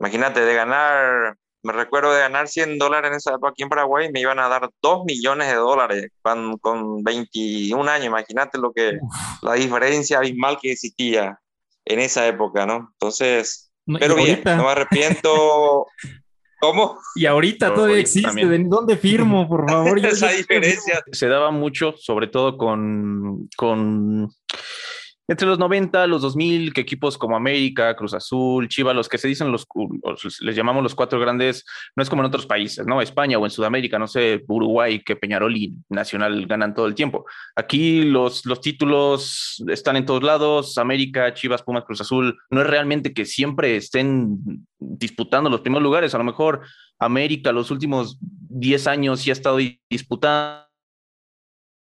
imagínate, 0.00 0.40
de 0.40 0.54
ganar 0.54 1.36
me 1.62 1.72
recuerdo 1.72 2.12
de 2.12 2.20
ganar 2.20 2.48
100 2.48 2.78
dólares 2.78 3.10
en 3.10 3.16
esa 3.16 3.30
época 3.30 3.50
aquí 3.50 3.62
en 3.62 3.68
Paraguay, 3.68 4.10
me 4.12 4.20
iban 4.20 4.38
a 4.38 4.48
dar 4.48 4.68
2 4.82 5.04
millones 5.04 5.48
de 5.48 5.54
dólares 5.54 6.10
con, 6.20 6.58
con 6.58 7.02
21 7.02 7.88
años. 7.88 8.06
Imagínate 8.06 8.58
lo 8.58 8.72
que, 8.72 8.98
la 9.42 9.54
diferencia 9.54 10.18
abismal 10.18 10.58
que 10.60 10.72
existía 10.72 11.38
en 11.84 12.00
esa 12.00 12.26
época, 12.26 12.66
¿no? 12.66 12.90
Entonces, 12.92 13.72
pero 13.86 14.16
bien, 14.16 14.42
no 14.44 14.64
me 14.64 14.70
arrepiento. 14.70 15.86
¿Cómo? 16.60 16.96
Y 17.16 17.26
ahorita 17.26 17.74
todavía 17.74 17.98
existe. 17.98 18.58
¿Dónde 18.66 18.96
firmo, 18.96 19.48
por 19.48 19.68
favor? 19.68 19.98
esa 20.06 20.30
diferencia. 20.30 21.02
Se 21.10 21.26
daba 21.26 21.50
mucho, 21.50 21.92
sobre 21.96 22.28
todo 22.28 22.56
con, 22.56 23.48
con 23.56 24.28
entre 25.32 25.48
los 25.48 25.58
90, 25.58 26.06
los 26.06 26.20
2000, 26.20 26.74
que 26.74 26.82
equipos 26.82 27.16
como 27.16 27.36
América, 27.36 27.96
Cruz 27.96 28.12
Azul, 28.12 28.68
Chivas, 28.68 28.94
los 28.94 29.08
que 29.08 29.16
se 29.16 29.28
dicen 29.28 29.50
los, 29.50 29.66
les 30.42 30.54
llamamos 30.54 30.82
los 30.82 30.94
cuatro 30.94 31.18
grandes, 31.18 31.64
no 31.96 32.02
es 32.02 32.10
como 32.10 32.20
en 32.20 32.26
otros 32.26 32.44
países, 32.44 32.86
¿no? 32.86 33.00
España 33.00 33.38
o 33.38 33.44
en 33.46 33.50
Sudamérica, 33.50 33.98
no 33.98 34.06
sé, 34.06 34.44
Uruguay, 34.46 35.02
que 35.02 35.16
Peñarol 35.16 35.56
y 35.56 35.78
Nacional 35.88 36.46
ganan 36.46 36.74
todo 36.74 36.86
el 36.86 36.94
tiempo. 36.94 37.24
Aquí 37.56 38.02
los, 38.02 38.44
los 38.44 38.60
títulos 38.60 39.64
están 39.68 39.96
en 39.96 40.04
todos 40.04 40.22
lados, 40.22 40.76
América, 40.76 41.32
Chivas, 41.32 41.62
Pumas, 41.62 41.84
Cruz 41.84 42.02
Azul, 42.02 42.38
no 42.50 42.60
es 42.60 42.66
realmente 42.66 43.14
que 43.14 43.24
siempre 43.24 43.76
estén 43.76 44.38
disputando 44.78 45.48
los 45.48 45.62
primeros 45.62 45.82
lugares, 45.82 46.14
a 46.14 46.18
lo 46.18 46.24
mejor 46.24 46.60
América 46.98 47.52
los 47.52 47.70
últimos 47.70 48.18
10 48.20 48.86
años 48.86 49.20
sí 49.20 49.30
ha 49.30 49.32
estado 49.32 49.58
disputando 49.88 50.71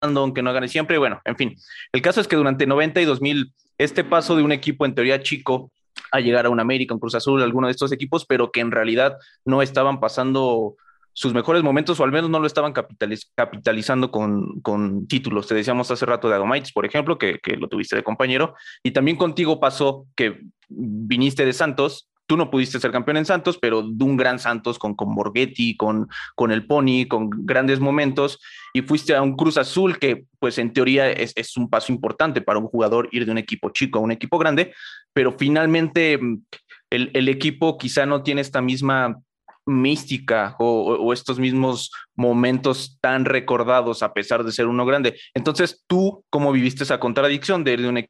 aunque 0.02 0.42
no 0.42 0.54
gane 0.54 0.68
siempre. 0.68 0.98
Bueno, 0.98 1.22
en 1.26 1.36
fin, 1.36 1.56
el 1.92 2.02
caso 2.02 2.22
es 2.22 2.28
que 2.28 2.36
durante 2.36 2.66
90 2.66 3.02
y 3.02 3.06
2000, 3.06 3.54
este 3.78 4.04
paso 4.04 4.36
de 4.36 4.44
un 4.44 4.52
equipo 4.52 4.86
en 4.86 4.96
teoría 4.96 5.22
chico 5.22 5.72
a 6.12 6.20
llegar 6.20 6.46
a 6.46 6.50
un 6.50 6.60
América, 6.60 6.94
un 6.94 7.00
Cruz 7.00 7.16
Azul, 7.16 7.42
alguno 7.42 7.68
de 7.68 7.72
estos 7.72 7.92
equipos, 7.92 8.26
pero 8.26 8.52
que 8.52 8.62
en 8.62 8.72
realidad 8.72 9.18
no 9.46 9.62
estaban 9.62 10.00
pasando 10.00 10.76
sus 11.14 11.34
mejores 11.34 11.64
momentos 11.64 12.00
o 12.00 12.04
al 12.04 12.12
menos 12.12 12.30
no 12.30 12.40
lo 12.40 12.48
estaban 12.48 12.72
capitalizando 12.72 14.10
con, 14.10 14.62
con, 14.62 15.08
títulos. 15.08 15.48
Te 15.48 15.56
decíamos 15.56 15.92
hace 15.92 16.06
rato 16.06 16.30
de 16.30 16.36
Adomaites, 16.36 16.72
por 16.72 16.86
ejemplo, 16.86 17.18
que, 17.18 17.40
que, 17.40 17.58
lo 17.58 17.68
tuviste 17.68 17.96
de 17.96 18.04
compañero, 18.04 18.56
y 18.84 18.92
también 18.92 19.18
contigo 19.18 19.60
pasó 19.60 20.06
que 20.16 20.40
viniste 20.70 21.46
de 21.46 21.52
Santos 21.52 22.10
tú 22.30 22.38
no 22.38 22.52
pudiste 22.52 22.80
ser 22.80 22.92
campeón 22.92 23.18
en 23.18 23.26
Santos, 23.26 23.58
pero 23.60 23.82
de 23.82 24.04
un 24.04 24.16
gran 24.16 24.38
Santos 24.38 24.78
con, 24.78 24.94
con 24.94 25.16
Borghetti, 25.16 25.76
con, 25.76 26.08
con 26.36 26.52
el 26.52 26.68
Pony, 26.68 27.08
con 27.10 27.32
grandes 27.32 27.80
momentos, 27.80 28.40
y 28.72 28.84
fuiste 28.84 29.16
a 29.16 29.24
un 29.24 29.36
Cruz 29.36 29.58
Azul 29.58 29.98
que, 29.98 30.26
pues 30.38 30.60
en 30.60 30.72
teoría 30.72 31.10
es, 31.10 31.34
es, 31.36 31.58
un 31.58 31.72
paso 31.72 31.92
importante 31.92 32.42
para 32.42 32.60
un 32.60 32.68
jugador 32.68 33.10
ir 33.12 33.26
de 33.26 33.32
un 33.32 33.40
equipo 33.40 33.72
chico 33.72 33.98
a 33.98 34.04
un 34.04 34.12
equipo 34.12 34.38
grande, 34.38 34.76
pero 35.12 35.36
finalmente 35.40 36.20
mm, 36.20 36.44
el, 36.92 37.10
el 37.16 37.30
equipo 37.30 37.80
quizá 37.80 38.06
no 38.06 38.22
tiene 38.22 38.42
esta 38.42 38.62
misma 38.62 39.20
mística 39.66 40.56
o, 40.60 40.98
o, 40.98 41.14
estos 41.14 41.40
mismos 41.40 41.92
momentos 42.16 43.00
tan 43.02 43.26
recordados 43.26 44.04
a 44.04 44.14
pesar 44.14 44.44
de 44.44 44.52
ser 44.52 44.68
uno 44.68 44.86
grande. 44.86 45.20
Entonces, 45.34 45.84
¿tú 45.88 46.24
cómo 46.30 46.52
viviste 46.52 46.84
esa 46.84 47.00
contradicción 47.00 47.64
de 47.64 47.74
ir 47.74 47.82
de 47.82 47.90
un 47.90 48.08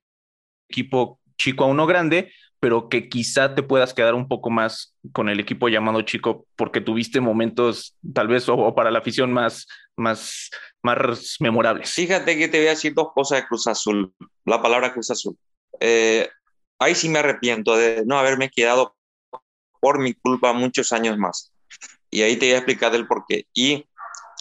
equipo 0.68 1.22
chico 1.38 1.64
a 1.64 1.68
uno 1.68 1.88
grande? 1.88 2.34
Pero 2.60 2.89
que 2.89 3.08
quizá 3.08 3.56
te 3.56 3.63
puedas 3.63 3.94
quedar 3.94 4.13
un 4.13 4.28
poco 4.28 4.50
más 4.50 4.96
con 5.13 5.30
el 5.30 5.39
equipo 5.39 5.70
llamado 5.70 6.01
chico 6.01 6.46
porque 6.56 6.82
tuviste 6.82 7.22
momentos 7.22 7.96
tal 8.13 8.28
vez 8.28 8.50
o, 8.50 8.75
para 8.75 8.92
la 8.92 9.00
afición 9.00 9.32
más, 9.32 9.68
más, 9.96 10.50
más 10.84 11.38
memorables. 11.39 11.92
Fíjate 11.94 12.38
que 12.38 12.48
te 12.48 12.58
voy 12.58 12.68
a 12.68 12.72
decir 12.72 12.94
dos 12.94 13.10
cosas 13.13 13.42
de 13.42 13.48
Cruz 13.48 13.68
Azul, 13.68 14.13
la 14.46 14.62
palabra 14.62 14.92
Cruz 14.94 15.10
Azul. 15.12 15.38
Eh, 15.80 16.28
ahí 16.80 16.96
sí 16.96 17.08
me 17.10 17.20
arrepiento 17.20 17.75
de 17.78 18.04
no 18.06 18.18
haberme 18.20 18.50
quedado 18.50 18.96
por 19.80 20.00
mi 20.00 20.13
culpa 20.13 20.51
muchos 20.54 20.92
años 20.92 21.18
más. 21.18 21.54
Y 22.12 22.24
ahí 22.24 22.36
te 22.36 22.48
voy 22.48 22.56
a 22.56 22.58
explicar 22.58 22.94
el 22.96 23.08
por 23.08 23.24
qué. 23.28 23.46
Y 23.54 23.86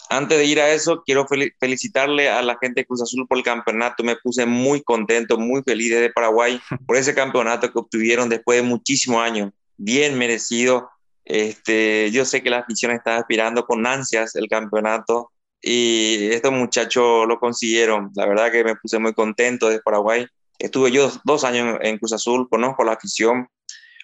antes 0.09 0.39
de 0.39 0.45
ir 0.45 0.59
a 0.59 0.71
eso, 0.71 1.03
quiero 1.05 1.27
felicitarle 1.59 2.29
a 2.29 2.41
la 2.41 2.57
gente 2.59 2.81
de 2.81 2.85
Cruz 2.85 3.03
Azul 3.03 3.27
por 3.27 3.37
el 3.37 3.43
campeonato. 3.43 4.03
Me 4.03 4.15
puse 4.15 4.45
muy 4.47 4.81
contento, 4.81 5.37
muy 5.37 5.61
feliz 5.61 5.91
de 5.91 6.09
Paraguay 6.09 6.59
por 6.87 6.97
ese 6.97 7.13
campeonato 7.13 7.71
que 7.71 7.77
obtuvieron 7.77 8.27
después 8.27 8.57
de 8.61 8.67
muchísimos 8.67 9.21
años. 9.21 9.51
Bien 9.77 10.17
merecido. 10.17 10.89
Este, 11.25 12.09
yo 12.09 12.25
sé 12.25 12.41
que 12.41 12.49
la 12.49 12.59
afición 12.59 12.91
está 12.91 13.17
aspirando 13.17 13.65
con 13.65 13.85
ansias 13.85 14.35
el 14.35 14.47
campeonato 14.47 15.31
y 15.61 16.29
estos 16.31 16.51
muchachos 16.53 17.27
lo 17.27 17.39
consiguieron. 17.39 18.09
La 18.15 18.25
verdad 18.25 18.51
que 18.51 18.63
me 18.63 18.75
puse 18.75 18.97
muy 18.97 19.13
contento 19.13 19.69
de 19.69 19.79
Paraguay. 19.79 20.25
Estuve 20.57 20.91
yo 20.91 21.11
dos 21.23 21.43
años 21.43 21.77
en 21.81 21.99
Cruz 21.99 22.13
Azul, 22.13 22.49
conozco 22.49 22.83
la 22.83 22.93
afición, 22.93 23.47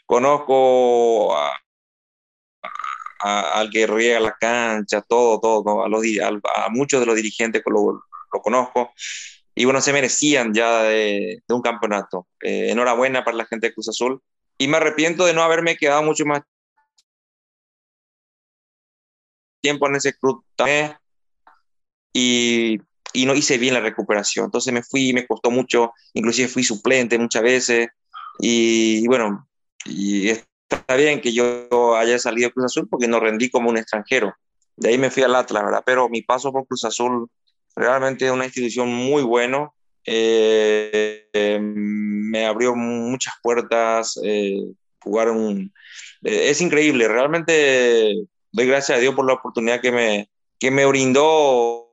conozco 0.06 1.36
a, 1.36 1.52
al 3.26 3.70
que 3.72 3.88
riega 3.88 4.20
la 4.20 4.36
cancha, 4.40 5.02
todo, 5.02 5.40
todo, 5.40 5.84
a, 5.84 5.90
los, 5.90 6.04
a, 6.56 6.70
muchos 6.70 7.00
de 7.00 7.06
los 7.08 7.16
dirigentes 7.16 7.64
lo, 7.66 8.04
lo, 8.32 8.42
conozco. 8.42 8.94
Y 9.56 9.66
bueno, 9.66 9.82
se 9.82 9.94
merecían 9.94 10.54
ya 10.54 10.84
de, 10.84 11.42
un 11.50 11.62
campeonato. 11.62 12.28
Eh, 12.42 12.72
enhorabuena 12.72 13.24
para 13.24 13.38
la 13.38 13.46
gente 13.46 13.68
de 13.68 13.74
Cruz 13.74 13.90
Azul. 13.90 14.22
Y 14.58 14.68
me 14.68 14.78
arrepiento 14.78 15.26
de 15.26 15.34
no 15.34 15.44
haberme 15.44 15.76
quedado 15.76 16.04
mucho 16.04 16.26
más 16.26 16.42
tiempo 19.62 19.88
en 19.88 19.96
ese 19.96 20.14
club 20.14 20.44
y, 22.14 22.80
y 23.14 23.26
no 23.26 23.34
hice 23.34 23.58
bien 23.58 23.74
la 23.74 23.80
recuperación. 23.82 24.46
Entonces 24.46 24.72
me 24.72 24.84
fui, 24.84 25.14
me 25.14 25.26
costó 25.26 25.50
mucho, 25.52 25.94
inclusive 26.14 26.48
fui 26.48 26.64
suplente 26.64 27.18
muchas 27.18 27.42
veces. 27.42 27.90
Y, 28.40 29.04
y 29.04 29.08
bueno, 29.08 29.48
y 29.86 30.30
está 30.70 30.96
bien 30.96 31.22
que 31.22 31.34
yo 31.34 31.96
haya 31.96 32.18
salido 32.20 32.52
Cruz 32.52 32.66
Azul 32.66 32.88
porque 32.90 33.08
no 33.08 33.20
rendí 33.20 33.50
como 33.50 33.70
un 33.70 33.78
extranjero. 33.78 34.34
De 34.76 34.90
ahí 34.90 34.98
me 34.98 35.12
fui 35.12 35.24
al 35.24 35.36
Atlas, 35.36 35.64
¿verdad? 35.64 35.84
Pero 35.86 36.10
mi 36.10 36.22
paso 36.22 36.52
por 36.52 36.68
Cruz 36.68 36.84
Azul 36.86 37.30
realmente 37.76 38.26
es 38.26 38.32
una 38.32 38.46
institución 38.46 38.90
muy 38.90 39.24
buena. 39.24 39.70
Eh, 40.06 41.28
eh, 41.34 41.60
me 41.60 42.46
abrió 42.46 42.76
muchas 42.76 43.34
puertas, 43.42 44.20
eh, 44.24 44.62
jugar 45.00 45.30
un... 45.30 45.74
es 46.22 46.62
increíble, 46.62 47.08
realmente 47.08 48.14
doy 48.52 48.68
gracias 48.68 48.98
a 48.98 49.02
Dios 49.02 49.16
por 49.16 49.26
la 49.26 49.34
oportunidad 49.34 49.82
que 49.82 49.92
me, 49.92 50.30
que 50.60 50.72
me 50.72 50.86
brindó 50.86 51.92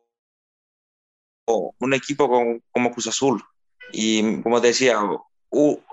un 1.47 1.95
equipo 1.95 2.29
como 2.71 2.91
Cruz 2.93 3.07
Azul. 3.07 3.43
Y 3.93 4.41
como 4.43 4.61
te 4.61 4.69
decía, 4.69 4.99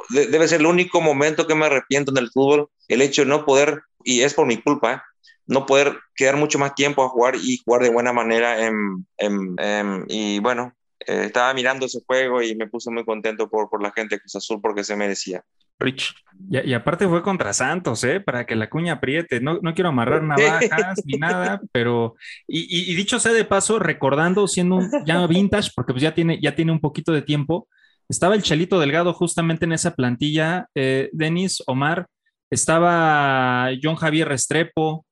debe 0.09 0.47
ser 0.47 0.61
el 0.61 0.67
único 0.67 1.01
momento 1.01 1.47
que 1.47 1.55
me 1.55 1.65
arrepiento 1.65 2.11
en 2.11 2.17
el 2.17 2.31
fútbol, 2.31 2.69
el 2.87 3.01
hecho 3.01 3.23
de 3.23 3.29
no 3.29 3.45
poder, 3.45 3.81
y 4.03 4.21
es 4.21 4.33
por 4.33 4.45
mi 4.45 4.61
culpa, 4.61 4.93
¿eh? 4.93 5.01
no 5.47 5.65
poder 5.65 5.99
quedar 6.15 6.37
mucho 6.37 6.59
más 6.59 6.75
tiempo 6.75 7.03
a 7.03 7.09
jugar 7.09 7.35
y 7.35 7.57
jugar 7.65 7.81
de 7.81 7.89
buena 7.89 8.13
manera. 8.13 8.65
En, 8.65 9.05
en, 9.17 10.05
y 10.07 10.39
bueno, 10.39 10.73
eh, 10.99 11.23
estaba 11.25 11.53
mirando 11.53 11.87
ese 11.87 12.01
juego 12.05 12.41
y 12.41 12.55
me 12.55 12.67
puse 12.67 12.91
muy 12.91 13.03
contento 13.03 13.49
por, 13.49 13.69
por 13.69 13.81
la 13.81 13.91
gente 13.91 14.15
de 14.15 14.19
Cruz 14.19 14.35
Azul 14.35 14.59
porque 14.61 14.83
se 14.83 14.95
merecía. 14.95 15.43
Rich. 15.79 16.13
Y, 16.49 16.69
y, 16.69 16.73
aparte 16.73 17.07
fue 17.07 17.23
contra 17.23 17.53
Santos, 17.53 18.03
¿eh? 18.03 18.19
Para 18.19 18.45
que 18.45 18.55
la 18.55 18.69
cuña 18.69 18.93
apriete. 18.93 19.39
No, 19.39 19.59
no 19.61 19.73
quiero 19.73 19.89
amarrar 19.89 20.21
navajas 20.21 21.01
ni 21.05 21.17
nada, 21.17 21.61
pero. 21.71 22.15
Y, 22.47 22.91
y, 22.91 22.95
dicho 22.95 23.19
sea 23.19 23.31
de 23.31 23.45
paso, 23.45 23.79
recordando, 23.79 24.47
siendo 24.47 24.75
un, 24.75 24.91
ya 25.05 25.25
vintage, 25.25 25.71
porque 25.75 25.93
pues 25.93 26.03
ya 26.03 26.13
tiene, 26.13 26.39
ya 26.41 26.53
tiene 26.53 26.73
un 26.73 26.81
poquito 26.81 27.11
de 27.13 27.21
tiempo, 27.21 27.67
estaba 28.09 28.35
el 28.35 28.41
Chelito 28.41 28.79
Delgado 28.79 29.13
justamente 29.13 29.65
en 29.65 29.73
esa 29.73 29.95
plantilla, 29.95 30.67
eh, 30.75 31.09
Denis, 31.13 31.63
Omar, 31.67 32.07
estaba 32.49 33.69
John 33.81 33.95
Javier 33.95 34.27
Restrepo. 34.27 35.05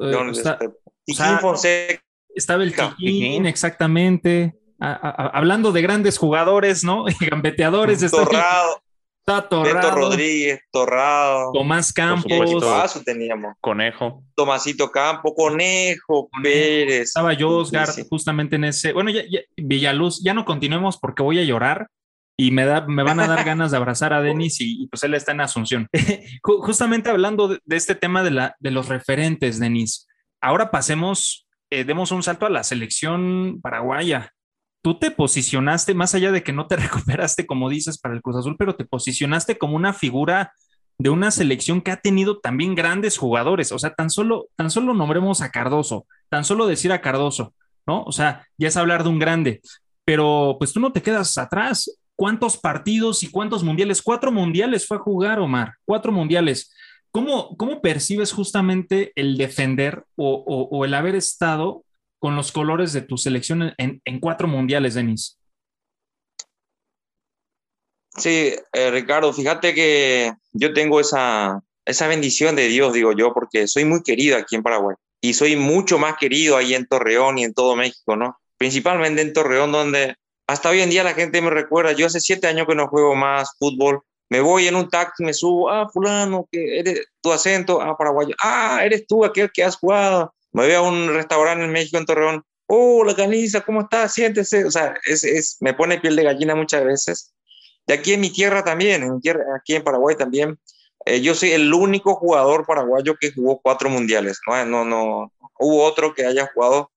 Eh, 0.00 0.16
está, 0.30 0.58
estaba 2.34 2.64
el 2.64 2.74
Chiquín, 2.74 3.44
exactamente. 3.44 4.54
hablando 4.80 5.72
de 5.72 5.82
grandes 5.82 6.16
jugadores, 6.16 6.82
¿no? 6.82 7.04
Y 7.20 7.26
gambeteadores. 7.26 8.10
Torrado. 8.10 8.80
Está 9.24 9.48
Torrado. 9.48 9.76
Beto 9.76 9.90
Rodríguez, 9.94 10.60
Torrado. 10.72 11.52
Tomás 11.52 11.92
Campos. 11.92 12.50
Tomaso 12.50 13.02
teníamos. 13.04 13.54
Conejo. 13.60 14.24
Tomasito 14.34 14.90
Campo, 14.90 15.32
Conejo, 15.32 16.28
Pérez. 16.42 17.02
Estaba 17.02 17.32
yo, 17.34 17.50
Oscar, 17.58 17.88
justamente 18.08 18.56
en 18.56 18.64
ese. 18.64 18.92
Bueno, 18.92 19.10
ya, 19.10 19.22
Villaluz, 19.56 20.24
ya 20.24 20.34
no 20.34 20.44
continuemos 20.44 20.98
porque 20.98 21.22
voy 21.22 21.38
a 21.38 21.44
llorar 21.44 21.86
y 22.46 22.50
me, 22.50 22.64
da, 22.64 22.86
me 22.86 23.02
van 23.02 23.20
a 23.20 23.26
dar 23.26 23.44
ganas 23.44 23.70
de 23.70 23.76
abrazar 23.76 24.12
a 24.12 24.22
Denis 24.22 24.60
y, 24.60 24.86
pues 24.88 25.02
él 25.04 25.14
está 25.14 25.32
en 25.32 25.40
Asunción. 25.40 25.88
Justamente 26.42 27.10
hablando 27.10 27.48
de, 27.48 27.60
este 27.76 27.94
tema 27.94 28.22
de, 28.22 28.30
la, 28.30 28.56
de 28.60 28.70
los 28.70 28.88
referentes, 28.88 29.58
Denis, 29.58 30.08
ahora 30.40 30.70
pasemos, 30.70 31.46
eh, 31.70 31.84
demos 31.84 32.12
un 32.12 32.22
salto 32.22 32.46
a 32.46 32.50
la 32.50 32.64
selección 32.64 33.60
paraguaya 33.62 34.32
tú 34.82 34.98
te 34.98 35.10
posicionaste, 35.10 35.94
más 35.94 36.14
allá 36.14 36.32
de 36.32 36.42
que 36.42 36.52
no 36.52 36.66
te 36.66 36.76
recuperaste, 37.16 37.46
como 37.46 37.70
dices, 37.70 37.98
para 37.98 38.14
el 38.14 38.20
Cruz 38.20 38.36
Azul, 38.36 38.56
pero 38.58 38.74
te 38.74 38.84
posicionaste 38.84 39.56
como 39.56 39.76
una 39.76 39.94
figura 39.94 40.52
de 40.98 41.10
una 41.10 41.30
selección 41.30 41.80
que 41.80 41.90
ha 41.90 41.96
tenido 41.96 42.38
también 42.38 42.74
grandes 42.74 43.16
jugadores. 43.16 43.72
O 43.72 43.78
sea, 43.78 43.94
tan 43.94 44.10
solo, 44.10 44.48
tan 44.56 44.70
solo 44.70 44.92
nombremos 44.92 45.40
a 45.40 45.50
Cardoso, 45.50 46.06
tan 46.28 46.44
solo 46.44 46.66
decir 46.66 46.92
a 46.92 47.00
Cardoso, 47.00 47.54
¿no? 47.86 48.02
O 48.02 48.12
sea, 48.12 48.46
ya 48.58 48.68
es 48.68 48.76
hablar 48.76 49.02
de 49.02 49.08
un 49.08 49.18
grande, 49.18 49.62
pero 50.04 50.56
pues 50.58 50.72
tú 50.72 50.80
no 50.80 50.92
te 50.92 51.02
quedas 51.02 51.38
atrás. 51.38 51.90
¿Cuántos 52.16 52.56
partidos 52.56 53.22
y 53.22 53.30
cuántos 53.30 53.64
mundiales? 53.64 54.02
Cuatro 54.02 54.30
mundiales 54.30 54.86
fue 54.86 54.96
a 54.96 55.00
jugar, 55.00 55.40
Omar, 55.40 55.74
cuatro 55.84 56.12
mundiales. 56.12 56.72
¿Cómo, 57.10 57.56
cómo 57.56 57.82
percibes 57.82 58.32
justamente 58.32 59.12
el 59.16 59.36
defender 59.36 60.04
o, 60.16 60.84
el 60.84 60.94
haber 60.94 61.14
estado 61.14 61.84
con 62.18 62.36
los 62.36 62.52
colores 62.52 62.92
de 62.92 63.02
tu 63.02 63.18
selección 63.18 63.74
en, 63.76 64.20
cuatro 64.20 64.46
mundiales, 64.46 64.94
Denis. 64.94 65.38
Sí, 68.16 68.54
eh, 68.72 68.90
Ricardo, 68.92 69.32
fíjate 69.32 69.74
que 69.74 70.32
yo 70.52 70.72
tengo 70.72 71.00
esa, 71.00 71.60
esa 71.84 72.06
bendición 72.06 72.54
de 72.54 72.68
Dios, 72.68 72.92
digo 72.92 73.12
yo, 73.12 73.34
porque 73.34 73.66
soy 73.66 73.84
muy 73.84 74.02
querido 74.02 74.36
aquí 74.36 74.54
en 74.54 74.62
Paraguay 74.62 74.96
y 75.20 75.34
soy 75.34 75.56
mucho 75.56 75.98
más 75.98 76.16
querido 76.16 76.56
ahí 76.56 76.74
en 76.74 76.86
Torreón 76.86 77.38
y 77.38 77.44
en 77.44 77.54
todo 77.54 77.74
México, 77.74 78.16
¿no? 78.16 78.38
Principalmente 78.56 79.22
en 79.22 79.32
Torreón, 79.32 79.72
donde 79.72 80.14
hasta 80.46 80.70
hoy 80.70 80.80
en 80.80 80.90
día 80.90 81.04
la 81.04 81.14
gente 81.14 81.40
me 81.40 81.50
recuerda, 81.50 81.92
yo 81.92 82.06
hace 82.06 82.20
siete 82.20 82.46
años 82.46 82.66
que 82.66 82.74
no 82.74 82.88
juego 82.88 83.14
más 83.14 83.50
fútbol, 83.58 84.00
me 84.28 84.40
voy 84.40 84.66
en 84.66 84.76
un 84.76 84.88
taxi, 84.88 85.24
me 85.24 85.34
subo, 85.34 85.70
ah, 85.70 85.88
fulano, 85.92 86.48
que 86.50 86.78
eres 86.78 87.06
tu 87.20 87.32
acento, 87.32 87.80
ah, 87.80 87.96
paraguayo, 87.96 88.34
ah, 88.42 88.80
eres 88.82 89.06
tú 89.06 89.24
aquel 89.24 89.50
que 89.52 89.62
has 89.62 89.76
jugado, 89.76 90.34
me 90.52 90.64
voy 90.64 90.72
a 90.72 90.82
un 90.82 91.08
restaurante 91.14 91.64
en 91.64 91.72
México, 91.72 91.98
en 91.98 92.06
Torreón, 92.06 92.44
oh, 92.74 93.04
la 93.04 93.14
caniza, 93.14 93.60
¿cómo 93.60 93.82
está? 93.82 94.08
Siéntese. 94.08 94.64
O 94.64 94.70
sea, 94.70 94.94
es, 95.04 95.24
es, 95.24 95.58
me 95.60 95.74
pone 95.74 96.00
piel 96.00 96.16
de 96.16 96.24
gallina 96.24 96.54
muchas 96.54 96.84
veces. 96.84 97.34
Y 97.86 97.92
aquí 97.92 98.14
en 98.14 98.20
mi 98.20 98.30
tierra 98.30 98.64
también, 98.64 99.02
en 99.02 99.20
aquí 99.56 99.74
en 99.74 99.84
Paraguay 99.84 100.16
también, 100.16 100.58
eh, 101.04 101.20
yo 101.20 101.34
soy 101.34 101.52
el 101.52 101.72
único 101.74 102.14
jugador 102.14 102.64
paraguayo 102.66 103.16
que 103.20 103.32
jugó 103.32 103.60
cuatro 103.62 103.90
mundiales. 103.90 104.40
No, 104.46 104.64
no, 104.64 104.84
no, 104.84 105.32
hubo 105.58 105.84
otro 105.84 106.14
que 106.14 106.24
haya 106.26 106.50
jugado. 106.54 106.90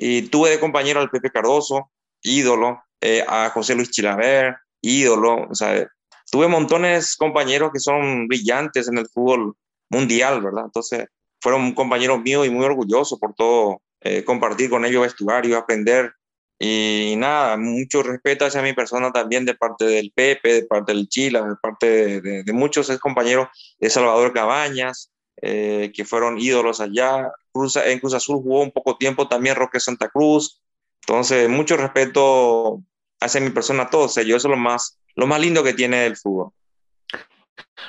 Y 0.00 0.22
tuve 0.22 0.50
de 0.50 0.60
compañero 0.60 1.00
al 1.00 1.10
Pepe 1.10 1.30
Cardoso, 1.30 1.90
ídolo, 2.22 2.82
eh, 3.00 3.24
a 3.26 3.50
José 3.50 3.74
Luis 3.74 3.90
Chilaver, 3.90 4.56
ídolo. 4.80 5.48
O 5.50 5.54
sea, 5.54 5.88
tuve 6.30 6.48
montones 6.48 7.10
de 7.10 7.16
compañeros 7.18 7.70
que 7.72 7.80
son 7.80 8.28
brillantes 8.28 8.88
en 8.88 8.98
el 8.98 9.08
fútbol 9.08 9.54
mundial, 9.90 10.42
¿verdad? 10.42 10.64
Entonces, 10.66 11.06
fueron 11.40 11.72
compañeros 11.74 12.20
míos 12.20 12.46
y 12.46 12.50
muy 12.50 12.64
orgulloso 12.64 13.18
por 13.18 13.34
todo, 13.34 13.82
eh, 14.00 14.24
compartir 14.24 14.70
con 14.70 14.84
ellos 14.84 15.02
vestuario, 15.02 15.56
aprender. 15.56 16.12
Y 16.60 17.14
nada, 17.16 17.56
mucho 17.56 18.02
respeto 18.02 18.44
hacia 18.44 18.62
mi 18.62 18.72
persona 18.72 19.12
también 19.12 19.44
de 19.44 19.54
parte 19.54 19.84
del 19.84 20.10
Pepe, 20.12 20.54
de 20.54 20.62
parte 20.64 20.92
del 20.92 21.08
Chila, 21.08 21.42
de 21.42 21.54
parte 21.56 22.20
de, 22.20 22.52
muchos 22.52 22.90
compañeros 22.98 23.48
de 23.78 23.88
Salvador 23.88 24.32
Cabañas, 24.32 25.12
eh, 25.40 25.92
que 25.94 26.04
fueron 26.04 26.38
ídolos 26.38 26.80
allá. 26.80 27.30
Cruz, 27.58 27.76
en 27.76 27.98
Cruz 27.98 28.14
Azul 28.14 28.36
jugó 28.36 28.62
un 28.62 28.70
poco 28.70 28.96
tiempo 28.96 29.28
también 29.28 29.56
Roque 29.56 29.80
Santa 29.80 30.08
Cruz. 30.08 30.62
Entonces, 31.02 31.48
mucho 31.48 31.76
respeto 31.76 32.82
hacia 33.20 33.40
mi 33.40 33.50
persona 33.50 33.84
a 33.84 33.90
todos 33.90 34.16
ellos. 34.18 34.38
Eso 34.38 34.48
es 34.48 34.52
lo 34.52 34.56
más, 34.56 34.98
lo 35.14 35.26
más 35.26 35.40
lindo 35.40 35.62
que 35.64 35.74
tiene 35.74 36.06
el 36.06 36.16
fútbol. 36.16 36.52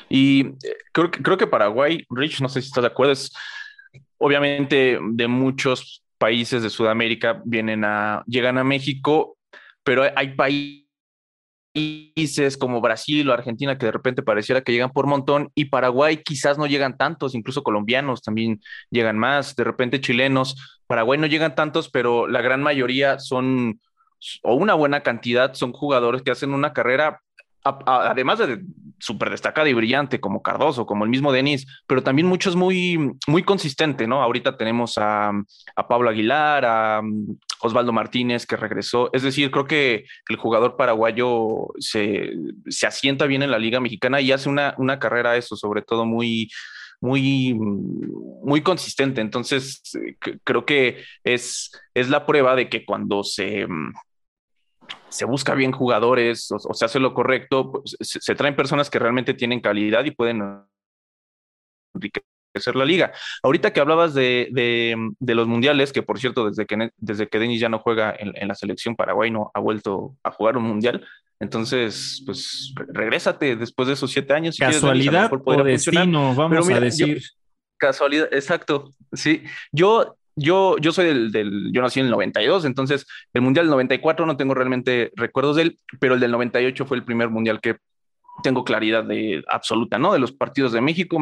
Y 0.10 0.48
eh, 0.48 0.78
creo, 0.92 1.12
creo 1.12 1.38
que 1.38 1.48
Paraguay, 1.48 2.06
Rich, 2.10 2.42
no 2.42 2.50
sé 2.50 2.62
si 2.62 2.68
estás 2.68 2.82
de 2.82 2.88
acuerdo, 2.88 3.14
es 3.14 3.32
obviamente 4.18 5.00
de 5.02 5.28
muchos 5.28 6.04
países 6.18 6.62
de 6.62 6.70
Sudamérica 6.70 7.42
vienen 7.46 7.86
a, 7.86 8.24
llegan 8.28 8.58
a 8.58 8.64
México, 8.64 9.38
pero 9.84 10.04
hay 10.16 10.36
países 10.36 10.89
como 12.60 12.82
Brasil 12.82 13.30
o 13.30 13.34
Argentina 13.34 13.78
que 13.78 13.86
de 13.86 13.92
repente 13.92 14.24
pareciera 14.24 14.62
que 14.62 14.72
llegan 14.72 14.92
por 14.92 15.08
montón 15.08 15.52
y 15.56 15.66
Paraguay 15.66 16.24
quizás 16.24 16.58
no 16.58 16.66
llegan 16.66 16.98
tantos, 16.98 17.36
incluso 17.36 17.64
colombianos 17.64 18.22
también 18.22 18.60
llegan 18.90 19.18
más, 19.18 19.56
de 19.56 19.64
repente 19.64 20.02
chilenos, 20.02 20.80
Paraguay 20.88 21.20
no 21.20 21.28
llegan 21.28 21.56
tantos, 21.56 21.90
pero 21.90 22.28
la 22.28 22.42
gran 22.42 22.64
mayoría 22.64 23.20
son, 23.20 23.80
o 24.44 24.56
una 24.56 24.74
buena 24.74 25.02
cantidad, 25.02 25.54
son 25.54 25.72
jugadores 25.72 26.24
que 26.24 26.32
hacen 26.32 26.54
una 26.54 26.74
carrera 26.74 27.22
además 27.64 28.40
de 28.40 28.62
súper 29.00 29.30
destacada 29.30 29.70
y 29.70 29.74
brillante 29.74 30.20
como 30.20 30.42
Cardoso, 30.42 30.86
como 30.86 31.04
el 31.04 31.10
mismo 31.10 31.32
Denis, 31.32 31.68
pero 31.88 32.04
también 32.04 32.28
muchos 32.28 32.56
muy, 32.56 33.12
muy 33.28 33.44
consistente, 33.44 34.08
¿no? 34.08 34.22
Ahorita 34.22 34.58
tenemos 34.58 34.98
a, 34.98 35.32
Pablo 35.88 36.10
Aguilar, 36.10 36.66
a 36.66 37.02
Osvaldo 37.62 37.92
Martínez 37.92 38.46
que 38.46 38.56
regresó. 38.56 39.10
Es 39.14 39.24
decir, 39.24 39.52
creo 39.52 39.66
que 39.66 40.06
el 40.30 40.36
jugador 40.38 40.78
paraguayo 40.78 41.68
se, 41.80 42.32
asienta 42.86 43.26
bien 43.26 43.44
en 43.44 43.52
la 43.52 43.60
Liga 43.60 43.80
Mexicana 43.80 44.22
y 44.22 44.32
hace 44.32 44.50
una, 44.50 44.76
una 44.78 45.00
carrera 45.00 45.38
eso, 45.38 45.56
sobre 45.56 45.82
todo 45.82 46.06
muy, 46.06 46.50
muy, 47.02 47.54
muy 47.54 48.62
consistente. 48.62 49.22
Entonces, 49.22 49.82
creo 50.44 50.66
que 50.66 51.04
es, 51.24 51.72
es 51.94 52.10
la 52.10 52.26
prueba 52.26 52.56
de 52.56 52.70
que 52.70 52.86
cuando 52.86 53.24
se, 53.24 53.68
se 55.10 55.26
busca 55.26 55.54
bien 55.56 55.72
jugadores 55.72 56.52
o, 56.52 56.74
se 56.74 56.86
hace 56.86 57.00
lo 57.00 57.14
correcto, 57.14 57.72
pues, 57.72 57.98
se, 58.00 58.36
traen 58.36 58.56
personas 58.56 58.90
que 58.90 59.00
realmente 59.00 59.34
tienen 59.34 59.62
calidad 59.62 60.06
y 60.06 60.12
pueden 60.12 60.64
enriquecer 61.94 62.29
la 62.76 62.86
liga. 62.86 63.12
Ahorita 63.44 63.72
que 63.72 63.80
hablabas 63.80 64.14
de, 64.14 64.50
de, 64.52 65.36
los 65.36 65.48
mundiales, 65.48 65.94
que 65.94 66.04
por 66.04 66.20
cierto, 66.20 66.50
desde 66.50 66.66
que, 66.66 66.92
desde 66.98 67.28
que 67.28 67.40
Denis 67.40 67.60
ya 67.60 67.70
no 67.70 67.80
juega 67.80 68.16
en, 68.18 68.48
la 68.48 68.56
selección 68.56 68.96
paraguay, 68.96 69.32
no 69.32 69.52
ha 69.54 69.60
vuelto 69.60 70.16
a 70.24 70.32
jugar 70.32 70.58
un 70.58 70.64
mundial. 70.64 71.06
Entonces, 71.40 72.22
pues 72.26 72.74
regrésate 72.76 73.56
después 73.56 73.88
de 73.88 73.94
esos 73.94 74.12
siete 74.12 74.34
años. 74.34 74.58
Casualidad 74.58 75.32
o 75.32 75.64
destino, 75.64 76.36
vamos 76.36 76.70
a 76.70 76.80
decir. 76.80 77.22
casualidad, 77.78 78.28
exacto. 78.32 78.94
Sí, 79.14 79.44
yo 79.72 80.16
yo, 80.40 80.78
yo 80.78 80.92
soy 80.92 81.08
del, 81.08 81.32
del, 81.32 81.72
yo 81.74 81.82
nací 81.82 82.00
en 82.00 82.06
el 82.06 82.12
92, 82.12 82.64
entonces 82.66 83.06
el 83.34 83.42
Mundial 83.42 83.66
del 83.66 83.72
94 83.72 84.26
no 84.26 84.38
tengo 84.38 84.54
realmente 84.54 85.12
recuerdos 85.16 85.58
de 85.58 85.64
él, 85.64 85.80
pero 86.00 86.14
el 86.14 86.20
del 86.20 86.32
98 86.32 86.86
fue 86.86 86.98
el 86.98 87.04
primer 87.04 87.30
Mundial 87.30 87.60
que 87.60 87.78
tengo 88.42 88.64
claridad 88.64 89.04
de 89.04 89.44
absoluta, 89.48 90.00
¿no? 90.00 90.14
De 90.14 90.20
los 90.20 90.32
partidos 90.32 90.72
de 90.72 90.82
México, 90.82 91.20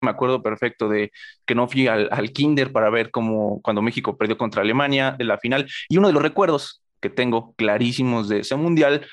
me 0.00 0.10
acuerdo 0.10 0.42
perfecto 0.42 0.88
de 0.88 1.10
que 1.46 1.54
no 1.54 1.68
fui 1.68 1.86
al, 1.86 2.08
al 2.10 2.32
kinder 2.32 2.72
para 2.72 2.90
ver 2.90 3.10
cómo 3.10 3.60
cuando 3.62 3.82
México 3.82 4.16
perdió 4.16 4.38
contra 4.38 4.62
Alemania 4.62 5.14
de 5.18 5.24
la 5.24 5.38
final, 5.38 5.68
y 5.88 5.96
uno 5.96 6.08
de 6.08 6.14
los 6.14 6.22
recuerdos 6.22 6.82
que 7.00 7.10
tengo 7.10 7.54
clarísimos 7.54 8.28
de 8.28 8.40
ese 8.40 8.56
Mundial 8.56 9.06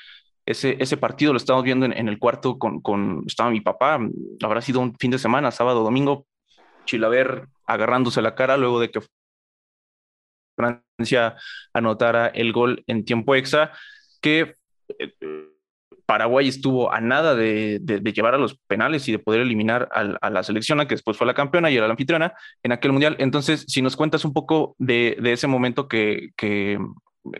ese, 0.46 0.76
ese, 0.78 0.96
partido 0.96 1.32
lo 1.32 1.38
estamos 1.38 1.64
viendo 1.64 1.86
en, 1.86 1.92
en, 1.92 2.08
el 2.08 2.20
cuarto 2.20 2.56
con, 2.56 2.80
con, 2.80 3.24
estaba 3.26 3.50
mi 3.50 3.60
papá, 3.60 3.98
habrá 4.42 4.60
sido 4.60 4.78
un 4.78 4.96
fin 4.96 5.10
de 5.10 5.18
semana, 5.18 5.50
sábado, 5.50 5.82
domingo, 5.82 6.26
Chilaver 6.84 7.48
agarrándose 7.66 8.22
la 8.22 8.36
cara 8.36 8.56
luego 8.56 8.78
de 8.78 8.90
que 8.90 9.00
Francia 10.56 11.36
anotara 11.74 12.28
el 12.28 12.52
gol 12.52 12.84
en 12.86 13.04
tiempo 13.04 13.34
extra, 13.34 13.72
que 14.20 14.54
eh, 15.00 15.12
Paraguay 16.06 16.48
estuvo 16.48 16.92
a 16.92 17.00
nada 17.00 17.34
de, 17.34 17.80
llevar 18.14 18.34
a 18.34 18.38
los 18.38 18.56
penales 18.66 19.06
y 19.08 19.12
de 19.12 19.18
poder 19.18 19.40
eliminar 19.40 19.88
a, 19.92 20.30
la 20.30 20.42
selección, 20.42 20.78
que 20.86 20.94
después 20.94 21.16
fue 21.16 21.26
la 21.26 21.34
campeona 21.34 21.70
y 21.70 21.76
era 21.76 21.86
la 21.86 21.92
anfitriona 21.92 22.32
en 22.62 22.72
aquel 22.72 22.92
mundial. 22.92 23.16
Entonces, 23.18 23.64
si 23.68 23.82
nos 23.82 23.96
cuentas 23.96 24.24
un 24.24 24.32
poco 24.32 24.76
de, 24.78 25.18
ese 25.24 25.48
momento 25.48 25.88
que, 25.88 26.30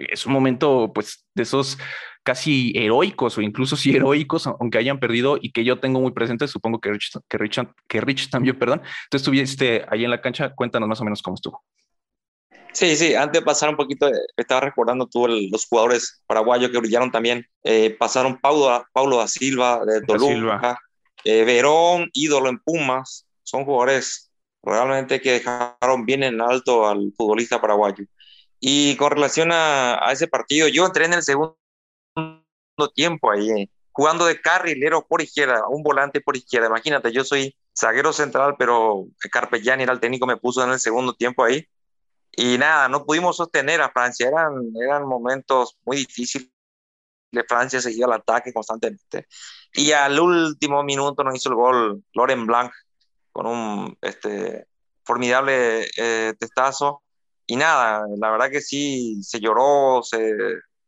es 0.09 0.27
un 0.27 0.33
momento, 0.33 0.91
pues, 0.93 1.25
de 1.35 1.45
esos 1.45 1.79
casi 2.25 2.73
heroicos 2.75 3.39
o 3.39 3.41
incluso 3.41 3.77
si 3.77 3.95
heroicos, 3.95 4.49
aunque 4.49 4.79
hayan 4.79 4.99
perdido 4.99 5.39
y 5.41 5.53
que 5.53 5.63
yo 5.63 5.79
tengo 5.79 6.01
muy 6.01 6.11
presente, 6.11 6.49
supongo 6.49 6.81
que 6.81 6.91
Rich, 6.91 7.19
que 7.29 7.39
Rich, 7.39 7.61
que 7.87 8.01
Rich 8.01 8.31
también, 8.31 8.59
perdón. 8.59 8.83
Entonces, 9.05 9.23
estuviste 9.23 9.87
ahí 9.89 10.05
en 10.05 10.11
la 10.11 10.21
cancha, 10.21 10.53
cuéntanos 10.55 10.89
más 10.89 11.01
o 11.01 11.05
menos 11.05 11.23
cómo 11.23 11.37
estuvo. 11.37 11.63
Sí, 12.77 12.95
sí, 12.95 13.15
antes 13.15 13.41
de 13.41 13.45
pasar 13.47 13.71
un 13.71 13.77
poquito, 13.77 14.11
estaba 14.37 14.61
recordando 14.61 15.07
tú 15.07 15.27
los 15.27 15.65
jugadores 15.65 16.23
paraguayos 16.27 16.71
que 16.71 16.77
brillaron 16.77 17.11
también. 17.11 17.47
Eh, 17.65 17.97
pasaron 17.99 18.39
Paulo, 18.39 18.85
Paulo 18.93 19.17
da 19.17 19.27
Silva 19.29 19.83
de 19.87 20.03
Toluca, 20.03 20.79
eh, 21.25 21.45
Verón, 21.45 22.11
ídolo 22.13 22.51
en 22.51 22.59
Pumas. 22.59 23.27
Son 23.45 23.65
jugadores 23.65 24.31
realmente 24.63 25.23
que 25.23 25.33
dejaron 25.33 26.05
bien 26.05 26.23
en 26.23 26.39
alto 26.43 26.87
al 26.87 27.15
futbolista 27.17 27.63
paraguayo. 27.63 28.05
Y 28.61 28.95
con 28.97 29.11
relación 29.11 29.53
a, 29.53 29.95
a, 30.07 30.13
ese 30.13 30.29
partido, 30.29 30.69
yo 30.69 30.85
entré 30.85 31.07
en 31.07 31.15
el 31.15 31.23
segundo 31.23 31.57
tiempo 32.95 33.31
ahí, 33.31 33.71
jugando 33.91 34.27
de 34.27 34.39
carrilero 34.39 35.07
por 35.07 35.23
izquierda, 35.23 35.67
un 35.71 35.83
volante 35.83 36.21
por 36.21 36.37
izquierda. 36.37 36.67
Imagínate, 36.67 37.11
yo 37.11 37.25
soy 37.25 37.57
zaguero 37.75 38.13
central, 38.13 38.57
pero 38.59 39.07
Carpellani 39.33 39.85
era 39.85 39.95
el 39.95 40.01
técnico, 40.01 40.27
me 40.27 40.37
puso 40.37 40.63
en 40.63 40.73
el 40.73 40.79
segundo 40.79 41.15
tiempo 41.15 41.43
ahí. 41.43 41.67
Y 42.37 42.59
nada, 42.59 42.89
no 42.89 43.05
pudimos 43.07 43.37
sostener 43.39 43.81
a 43.81 43.91
Francia, 43.91 44.29
eran, 44.29 44.53
eran 44.81 45.09
momentos 45.09 45.79
muy 45.85 45.97
difíciles. 45.99 46.51
Francia 47.49 47.81
seguía 47.81 48.07
el 48.07 48.13
ataque 48.13 48.53
constantemente. 48.53 49.27
Y 49.73 49.93
al 49.93 50.19
último 50.21 50.83
minuto 50.83 51.25
nos 51.25 51.35
hizo 51.35 51.49
el 51.49 51.55
gol 51.55 52.05
Loren 52.15 52.47
Blanc 52.47 52.73
con 53.33 53.47
un 53.47 53.99
este, 54.01 54.67
formidable 55.05 55.87
eh, 55.97 56.35
testazo. 56.39 57.03
Y 57.47 57.57
nada, 57.57 58.05
la 58.19 58.31
verdad 58.31 58.51
que 58.51 58.61
sí, 58.61 59.23
se 59.23 59.41
lloró, 59.41 60.03
se, 60.03 60.35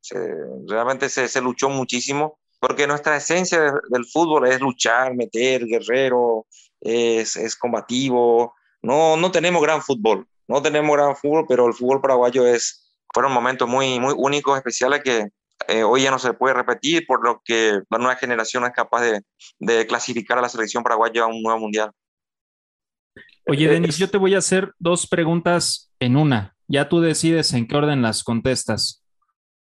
se 0.00 0.18
realmente 0.66 1.08
se, 1.08 1.28
se, 1.28 1.40
luchó 1.40 1.70
muchísimo, 1.70 2.38
porque 2.60 2.86
nuestra 2.86 3.16
esencia 3.16 3.60
de, 3.60 3.72
del 3.90 4.04
fútbol 4.06 4.48
es 4.48 4.60
luchar, 4.60 5.14
meter, 5.14 5.66
guerrero, 5.66 6.46
es, 6.80 7.36
es 7.36 7.56
combativo. 7.56 8.54
No, 8.82 9.16
no 9.16 9.30
tenemos 9.30 9.62
gran 9.62 9.82
fútbol, 9.82 10.26
no 10.48 10.62
tenemos 10.62 10.96
gran 10.96 11.14
fútbol, 11.14 11.44
pero 11.48 11.66
el 11.66 11.74
fútbol 11.74 12.00
paraguayo 12.00 12.46
es, 12.46 12.92
fueron 13.12 13.32
momentos 13.32 13.68
muy, 13.68 14.00
muy 14.00 14.14
únicos, 14.16 14.56
especiales 14.56 15.02
que 15.02 15.28
eh, 15.68 15.82
hoy 15.82 16.02
ya 16.02 16.10
no 16.10 16.18
se 16.18 16.32
puede 16.32 16.54
repetir, 16.54 17.04
por 17.06 17.22
lo 17.24 17.42
que 17.44 17.80
la 17.90 17.98
nueva 17.98 18.16
generación 18.16 18.64
es 18.64 18.72
capaz 18.72 19.02
de, 19.02 19.22
de 19.58 19.86
clasificar 19.86 20.38
a 20.38 20.42
la 20.42 20.48
selección 20.48 20.82
paraguaya 20.82 21.24
a 21.24 21.26
un 21.26 21.42
nuevo 21.42 21.60
mundial. 21.60 21.90
Oye, 23.46 23.68
Denis, 23.68 23.98
yo 23.98 24.10
te 24.10 24.18
voy 24.18 24.34
a 24.34 24.38
hacer 24.38 24.72
dos 24.78 25.06
preguntas 25.06 25.90
en 26.00 26.16
una. 26.16 26.54
Ya 26.66 26.88
tú 26.88 27.00
decides 27.00 27.52
en 27.54 27.66
qué 27.66 27.76
orden 27.76 28.02
las 28.02 28.22
contestas. 28.22 29.02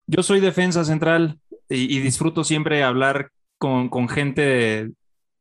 Yo 0.07 0.23
soy 0.23 0.41
defensa 0.41 0.85
central 0.85 1.39
y, 1.69 1.97
y 1.97 2.01
disfruto 2.01 2.43
siempre 2.43 2.83
hablar 2.83 3.31
con, 3.59 3.89
con 3.89 4.09
gente 4.09 4.91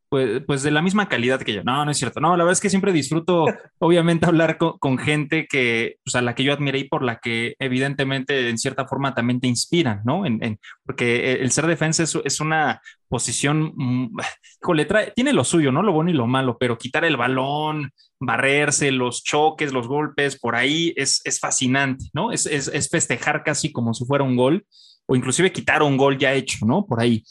pues, 0.10 0.41
pues, 0.45 0.63
de 0.63 0.72
la 0.72 0.82
misma 0.82 1.08
calidad 1.08 1.39
que 1.39 1.54
yo. 1.54 1.63
No, 1.63 1.86
no 1.86 1.91
es 1.91 1.98
cierto. 1.98 2.19
No, 2.19 2.36
la 2.36 2.43
verdad 2.43 2.54
es 2.54 2.62
que 2.62 2.69
siempre 2.69 2.91
disfruto, 2.91 3.45
obviamente, 3.80 4.26
hablar 4.26 4.58
con, 4.58 4.78
con 4.80 4.98
gente 4.98 5.48
que, 5.48 5.98
pues, 6.04 6.15
a 6.15 6.22
la 6.22 6.36
que 6.36 6.43
yo 6.43 6.52
admiré 6.52 6.80
y 6.80 6.84
por 6.86 7.04
la 7.04 7.19
que, 7.19 7.56
evidentemente, 7.60 8.50
en 8.50 8.58
cierta 8.58 8.88
forma 8.88 9.13
también 9.13 9.39
te 9.39 9.48
inspiran, 9.48 10.02
¿no? 10.04 10.26
En, 10.26 10.43
en, 10.43 10.60
porque 10.84 11.34
el 11.34 11.52
ser 11.52 11.67
defensa 11.67 12.04
es, 12.04 12.17
es 12.24 12.39
una 12.39 12.82
posición, 13.08 13.74
le 14.74 14.86
trae, 14.86 15.12
tiene 15.15 15.32
lo 15.32 15.43
suyo, 15.43 15.72
¿no? 15.72 15.84
Lo 15.84 15.93
bueno 15.93 16.10
y 16.10 16.13
lo 16.13 16.28
malo, 16.28 16.58
pero 16.60 16.78
quitar 16.78 17.06
el 17.06 17.17
balón, 17.17 17.91
barrerse, 18.19 18.91
los 18.91 19.24
choques, 19.24 19.72
los 19.72 19.88
golpes, 19.88 20.39
por 20.39 20.56
ahí 20.56 20.93
es, 20.98 21.22
es 21.24 21.39
fascinante, 21.39 22.06
¿no? 22.13 22.32
Es, 22.32 22.45
es, 22.45 22.67
es 22.67 22.89
festejar 22.89 23.43
casi 23.43 23.72
como 23.72 23.93
si 23.93 24.06
fuera 24.06 24.24
un 24.24 24.36
gol 24.36 24.65
o 25.06 25.15
inclusive 25.15 25.52
quitar 25.52 25.82
un 25.82 25.98
gol 25.98 26.17
ya 26.17 26.34
hecho, 26.34 26.65
¿no? 26.65 26.86
Por 26.86 27.02
ahí. 27.02 27.24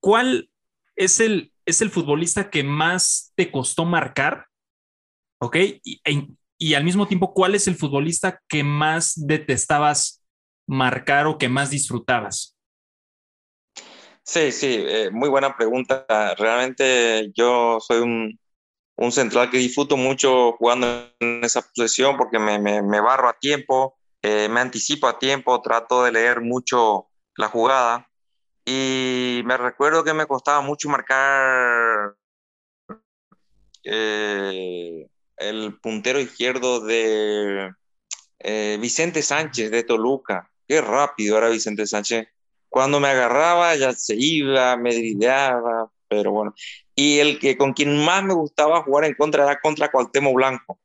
¿Cuál 0.00 0.50
es 0.96 1.20
el, 1.20 1.51
es 1.66 1.80
el 1.82 1.90
futbolista 1.90 2.50
que 2.50 2.62
más 2.62 3.32
te 3.34 3.50
costó 3.50 3.84
marcar, 3.84 4.46
¿ok? 5.40 5.56
Y, 5.84 6.00
e, 6.04 6.26
y, 6.58 6.74
al 6.74 6.84
mismo 6.84 7.06
tiempo, 7.06 7.34
¿cuál 7.34 7.54
es 7.54 7.66
el 7.66 7.76
futbolista 7.76 8.40
que 8.48 8.62
más 8.62 9.14
detestabas 9.16 10.22
marcar 10.66 11.26
o 11.26 11.38
que 11.38 11.48
más 11.48 11.70
disfrutabas? 11.70 12.56
Sí, 14.24 14.52
sí, 14.52 14.84
eh, 14.86 15.10
muy 15.10 15.28
buena 15.28 15.56
pregunta. 15.56 16.06
Realmente 16.38 17.32
yo 17.34 17.78
soy 17.80 17.98
un, 18.00 18.38
un, 18.96 19.12
central 19.12 19.50
que 19.50 19.58
disfruto 19.58 19.96
mucho 19.96 20.52
jugando 20.52 20.86
en 21.18 21.42
esa 21.42 21.62
posición 21.62 22.16
porque 22.16 22.38
me 22.38 23.00
barro 23.00 23.28
a 23.28 23.38
tiempo, 23.38 23.96
eh, 24.22 24.48
me 24.48 24.60
anticipo 24.60 25.08
a 25.08 25.18
tiempo, 25.18 25.60
trato 25.60 26.04
de 26.04 26.12
leer 26.12 26.40
mucho 26.40 27.08
la 27.36 27.48
jugada. 27.48 28.08
Y 28.64 29.42
me 29.44 29.56
recuerdo 29.56 30.04
que 30.04 30.14
me 30.14 30.26
costaba 30.26 30.60
mucho 30.60 30.88
marcar 30.88 32.14
eh, 33.84 35.08
el 35.36 35.78
puntero 35.80 36.20
izquierdo 36.20 36.80
de 36.80 37.72
eh, 38.38 38.78
Vicente 38.80 39.22
Sánchez 39.22 39.70
de 39.70 39.82
Toluca. 39.82 40.50
Qué 40.68 40.80
rápido 40.80 41.38
era 41.38 41.48
Vicente 41.48 41.86
Sánchez. 41.86 42.28
Cuando 42.68 43.00
me 43.00 43.08
agarraba 43.08 43.74
ya 43.74 43.92
se 43.92 44.14
iba, 44.16 44.76
me 44.76 44.94
drideaba, 44.94 45.90
pero 46.08 46.30
bueno. 46.30 46.54
Y 46.94 47.18
el 47.18 47.38
que 47.38 47.56
con 47.56 47.72
quien 47.72 48.04
más 48.04 48.22
me 48.22 48.34
gustaba 48.34 48.82
jugar 48.82 49.04
en 49.06 49.14
contra 49.14 49.44
era 49.44 49.60
contra 49.60 49.90
Cuauhtémoc 49.90 50.34
Blanco, 50.34 50.80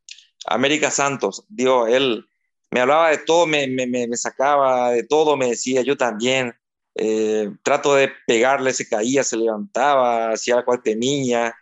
América 0.47 0.89
Santos. 0.89 1.45
Digo, 1.47 1.85
él 1.85 2.27
me 2.71 2.81
hablaba 2.81 3.11
de 3.11 3.19
todo, 3.19 3.45
me, 3.45 3.67
me, 3.67 3.85
me 3.85 4.17
sacaba 4.17 4.91
de 4.91 5.03
todo, 5.03 5.37
me 5.37 5.49
decía 5.49 5.83
yo 5.83 5.95
también 5.95 6.55
eh, 6.97 7.51
trato 7.63 7.95
de 7.95 8.11
pegarle, 8.25 8.73
se 8.73 8.87
caía, 8.87 9.23
se 9.23 9.37
levantaba, 9.37 10.31
hacía 10.31 10.55
la 10.55 10.65
cual 10.65 10.81
tenía, 10.81 11.55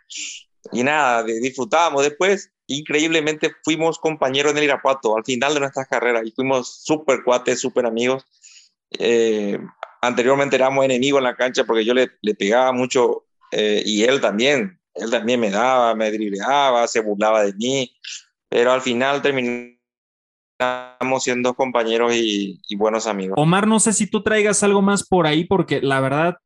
y 0.72 0.82
nada, 0.82 1.22
disfrutábamos. 1.22 2.02
Después, 2.02 2.50
increíblemente, 2.66 3.52
fuimos 3.62 3.98
compañeros 3.98 4.52
en 4.52 4.58
el 4.58 4.64
Irapuato 4.64 5.16
al 5.16 5.24
final 5.24 5.54
de 5.54 5.60
nuestras 5.60 5.86
carreras 5.88 6.22
y 6.24 6.32
fuimos 6.32 6.82
súper 6.84 7.22
cuates, 7.22 7.60
súper 7.60 7.86
amigos. 7.86 8.24
Eh, 8.98 9.58
anteriormente 10.02 10.56
éramos 10.56 10.84
enemigos 10.84 11.18
en 11.18 11.24
la 11.24 11.36
cancha 11.36 11.64
porque 11.64 11.84
yo 11.84 11.94
le, 11.94 12.10
le 12.22 12.34
pegaba 12.34 12.72
mucho 12.72 13.26
eh, 13.52 13.82
y 13.84 14.04
él 14.04 14.20
también, 14.20 14.80
él 14.94 15.10
también 15.10 15.40
me 15.40 15.50
daba, 15.50 15.94
me 15.94 16.10
dribleaba, 16.10 16.86
se 16.88 17.00
burlaba 17.00 17.44
de 17.44 17.52
mí, 17.54 17.94
pero 18.48 18.72
al 18.72 18.80
final 18.80 19.22
terminé 19.22 19.75
estamos 20.58 21.22
siendo 21.22 21.54
compañeros 21.54 22.14
y, 22.14 22.60
y, 22.66 22.76
buenos 22.76 23.06
amigos. 23.06 23.34
Omar, 23.36 23.66
no 23.66 23.78
sé 23.78 23.92
si 23.92 24.06
tú 24.06 24.22
traigas 24.22 24.62
algo 24.62 24.80
más 24.80 25.06
por 25.06 25.26
ahí, 25.26 25.44
porque 25.44 25.82
la 25.82 26.00
verdad, 26.00 26.36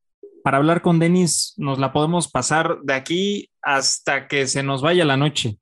para 0.43 0.57
hablar 0.57 0.81
con 0.81 0.99
Denis, 0.99 1.53
nos 1.57 1.79
la 1.79 1.93
podemos 1.93 2.29
pasar 2.29 2.79
de 2.83 2.93
aquí 2.93 3.49
hasta 3.61 4.27
que 4.27 4.47
se 4.47 4.63
nos 4.63 4.81
vaya 4.81 5.05
la 5.05 5.17
noche. 5.17 5.57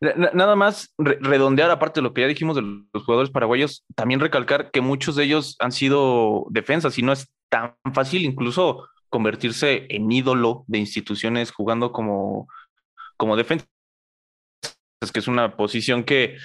Nada 0.00 0.56
más 0.56 0.94
redondear, 0.96 1.70
aparte 1.70 2.00
de 2.00 2.04
lo 2.04 2.14
que 2.14 2.22
ya 2.22 2.26
dijimos 2.26 2.56
de 2.56 2.62
los 2.62 3.04
jugadores 3.04 3.30
paraguayos, 3.30 3.84
también 3.94 4.20
recalcar 4.20 4.70
que 4.70 4.80
muchos 4.80 5.14
de 5.14 5.24
ellos 5.24 5.56
han 5.58 5.72
sido 5.72 6.46
defensas 6.48 6.96
y 6.98 7.02
no 7.02 7.12
es 7.12 7.30
tan 7.50 7.74
fácil 7.92 8.24
incluso 8.24 8.88
convertirse 9.10 9.86
en 9.90 10.10
ídolo 10.10 10.64
de 10.68 10.78
instituciones 10.78 11.50
jugando 11.50 11.92
como, 11.92 12.48
como 13.18 13.36
defensa 13.36 13.66
es 15.00 15.12
que 15.12 15.20
es 15.20 15.28
una 15.28 15.56
posición 15.56 16.04
que, 16.04 16.36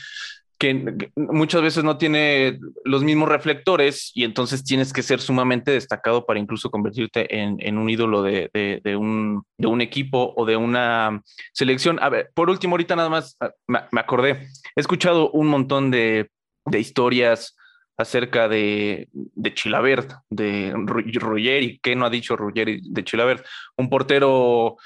que 0.57 1.11
muchas 1.15 1.61
veces 1.61 1.83
no 1.83 1.97
tiene 1.97 2.59
los 2.85 3.03
mismos 3.03 3.27
reflectores 3.27 4.11
y 4.13 4.23
entonces 4.23 4.63
tienes 4.63 4.93
que 4.93 5.03
ser 5.03 5.19
sumamente 5.19 5.71
destacado 5.71 6.25
para 6.25 6.39
incluso 6.39 6.71
convertirte 6.71 7.37
en, 7.37 7.57
en 7.59 7.77
un 7.77 7.89
ídolo 7.89 8.23
de, 8.23 8.49
de, 8.53 8.95
un, 8.95 9.43
de, 9.57 9.67
un, 9.67 9.81
equipo 9.81 10.33
o 10.37 10.45
de 10.45 10.55
una 10.55 11.21
selección. 11.53 11.99
A 12.01 12.09
ver, 12.09 12.31
por 12.33 12.49
último, 12.49 12.73
ahorita 12.73 12.95
nada 12.95 13.09
más 13.09 13.35
ah, 13.41 13.51
me, 13.67 13.79
acordé, 13.99 14.47
he 14.75 14.79
escuchado 14.79 15.31
un 15.31 15.47
montón 15.47 15.91
de, 15.91 16.29
historias 16.71 17.55
acerca 17.97 18.47
de, 18.49 19.07
de 19.11 19.53
Chilabert, 19.53 20.11
de 20.29 20.73
Ruggeri, 20.75 21.79
¿qué 21.81 21.95
no 21.95 22.05
ha 22.05 22.09
dicho 22.09 22.35
Ruggeri 22.35 22.81
de 22.83 23.03
Chilabert? 23.03 23.45
Un 23.77 23.89
portero 23.89 24.77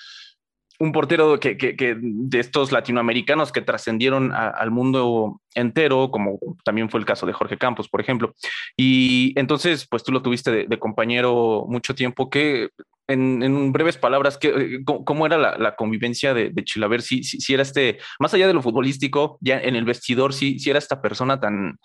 un 0.80 0.94
portero 0.94 1.40
que, 1.40 1.58
que, 1.58 1.76
que, 1.76 1.96
de 2.00 2.40
estos 2.40 2.72
latinoamericanos 2.72 3.52
que 3.52 3.62
trascendieron 3.62 4.32
al 4.34 4.72
mundo 4.72 5.42
entero, 5.54 6.10
como 6.10 6.40
también 6.64 6.90
fue 6.90 7.02
el 7.02 7.06
caso 7.06 7.26
de 7.26 7.34
Jorge 7.34 7.58
Campos, 7.58 7.90
por 7.90 8.00
ejemplo. 8.00 8.34
Y 8.78 9.38
entonces, 9.38 9.86
pues 9.90 10.04
tú 10.04 10.14
lo 10.14 10.22
tuviste 10.22 10.52
de, 10.52 10.66
de 10.68 10.80
compañero 10.80 11.66
mucho 11.68 11.94
tiempo, 11.94 12.30
que 12.30 12.70
en, 13.08 13.44
en 13.44 13.74
breves 13.74 13.98
palabras, 13.98 14.38
que, 14.38 14.82
¿cómo, 14.86 15.26
era 15.26 15.38
la, 15.38 15.58
la 15.58 15.76
convivencia 15.76 16.34
de, 16.34 16.50
de 16.50 16.64
Chilaver? 16.64 17.02
Si, 17.02 17.24
si, 17.24 17.42
si, 17.42 17.54
era 17.54 17.64
este, 17.64 18.00
más 18.20 18.34
allá 18.34 18.48
de 18.48 18.54
lo 18.54 18.62
futbolístico, 18.62 19.38
ya 19.42 19.60
en 19.60 19.76
el 19.76 19.84
vestidor, 19.84 20.34
si, 20.34 20.60
si 20.60 20.70
era 20.70 20.80
esta 20.80 21.02
persona 21.02 21.42
tan, 21.42 21.78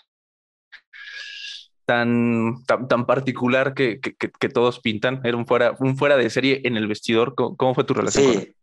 tan, 1.85 2.65
tan, 2.67 2.87
tan, 2.87 3.07
particular 3.07 3.75
que, 3.75 3.99
que, 3.99 4.15
que, 4.15 4.49
todos 4.49 4.79
pintan, 4.79 5.21
era 5.25 5.37
un 5.37 5.47
fuera, 5.47 5.75
un 5.81 5.97
fuera 5.97 6.17
de 6.17 6.31
serie 6.31 6.61
en 6.65 6.77
el 6.77 6.87
vestidor. 6.87 7.35
¿Cómo, 7.35 7.57
cómo 7.57 7.75
fue 7.75 7.85
tu 7.85 7.95
relación 7.95 8.33
sí. 8.33 8.55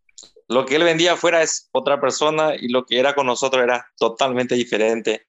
Lo 0.48 0.66
que 0.66 0.76
él 0.76 0.84
vendía 0.84 1.14
afuera 1.14 1.42
es 1.42 1.68
otra 1.72 2.00
persona 2.00 2.54
y 2.54 2.68
lo 2.68 2.84
que 2.84 2.98
era 2.98 3.14
con 3.14 3.26
nosotros 3.26 3.62
era 3.62 3.86
totalmente 3.96 4.54
diferente. 4.54 5.26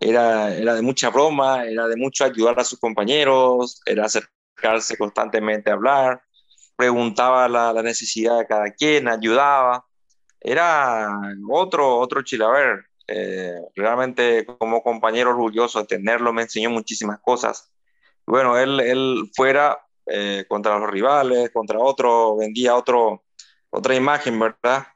Era, 0.00 0.54
era 0.54 0.74
de 0.74 0.82
mucha 0.82 1.10
broma, 1.10 1.64
era 1.64 1.88
de 1.88 1.96
mucho 1.96 2.24
ayudar 2.24 2.58
a 2.60 2.64
sus 2.64 2.78
compañeros, 2.78 3.80
era 3.86 4.04
acercarse 4.04 4.96
constantemente 4.96 5.70
a 5.70 5.74
hablar, 5.74 6.22
preguntaba 6.76 7.48
la, 7.48 7.72
la 7.72 7.82
necesidad 7.82 8.38
de 8.38 8.46
cada 8.46 8.70
quien, 8.72 9.08
ayudaba. 9.08 9.84
Era 10.40 11.08
otro, 11.50 11.98
otro 11.98 12.22
chilaver. 12.22 12.84
Eh, 13.08 13.54
realmente 13.76 14.44
como 14.44 14.82
compañero 14.82 15.30
orgulloso 15.30 15.78
de 15.80 15.86
tenerlo, 15.86 16.32
me 16.32 16.42
enseñó 16.42 16.70
muchísimas 16.70 17.20
cosas. 17.20 17.72
Bueno, 18.26 18.58
él, 18.58 18.80
él 18.80 19.30
fuera 19.34 19.78
eh, 20.06 20.44
contra 20.48 20.78
los 20.78 20.90
rivales, 20.90 21.50
contra 21.52 21.78
otro, 21.78 22.36
vendía 22.36 22.74
otro, 22.74 23.24
otra 23.76 23.94
imagen, 23.94 24.38
¿verdad? 24.38 24.86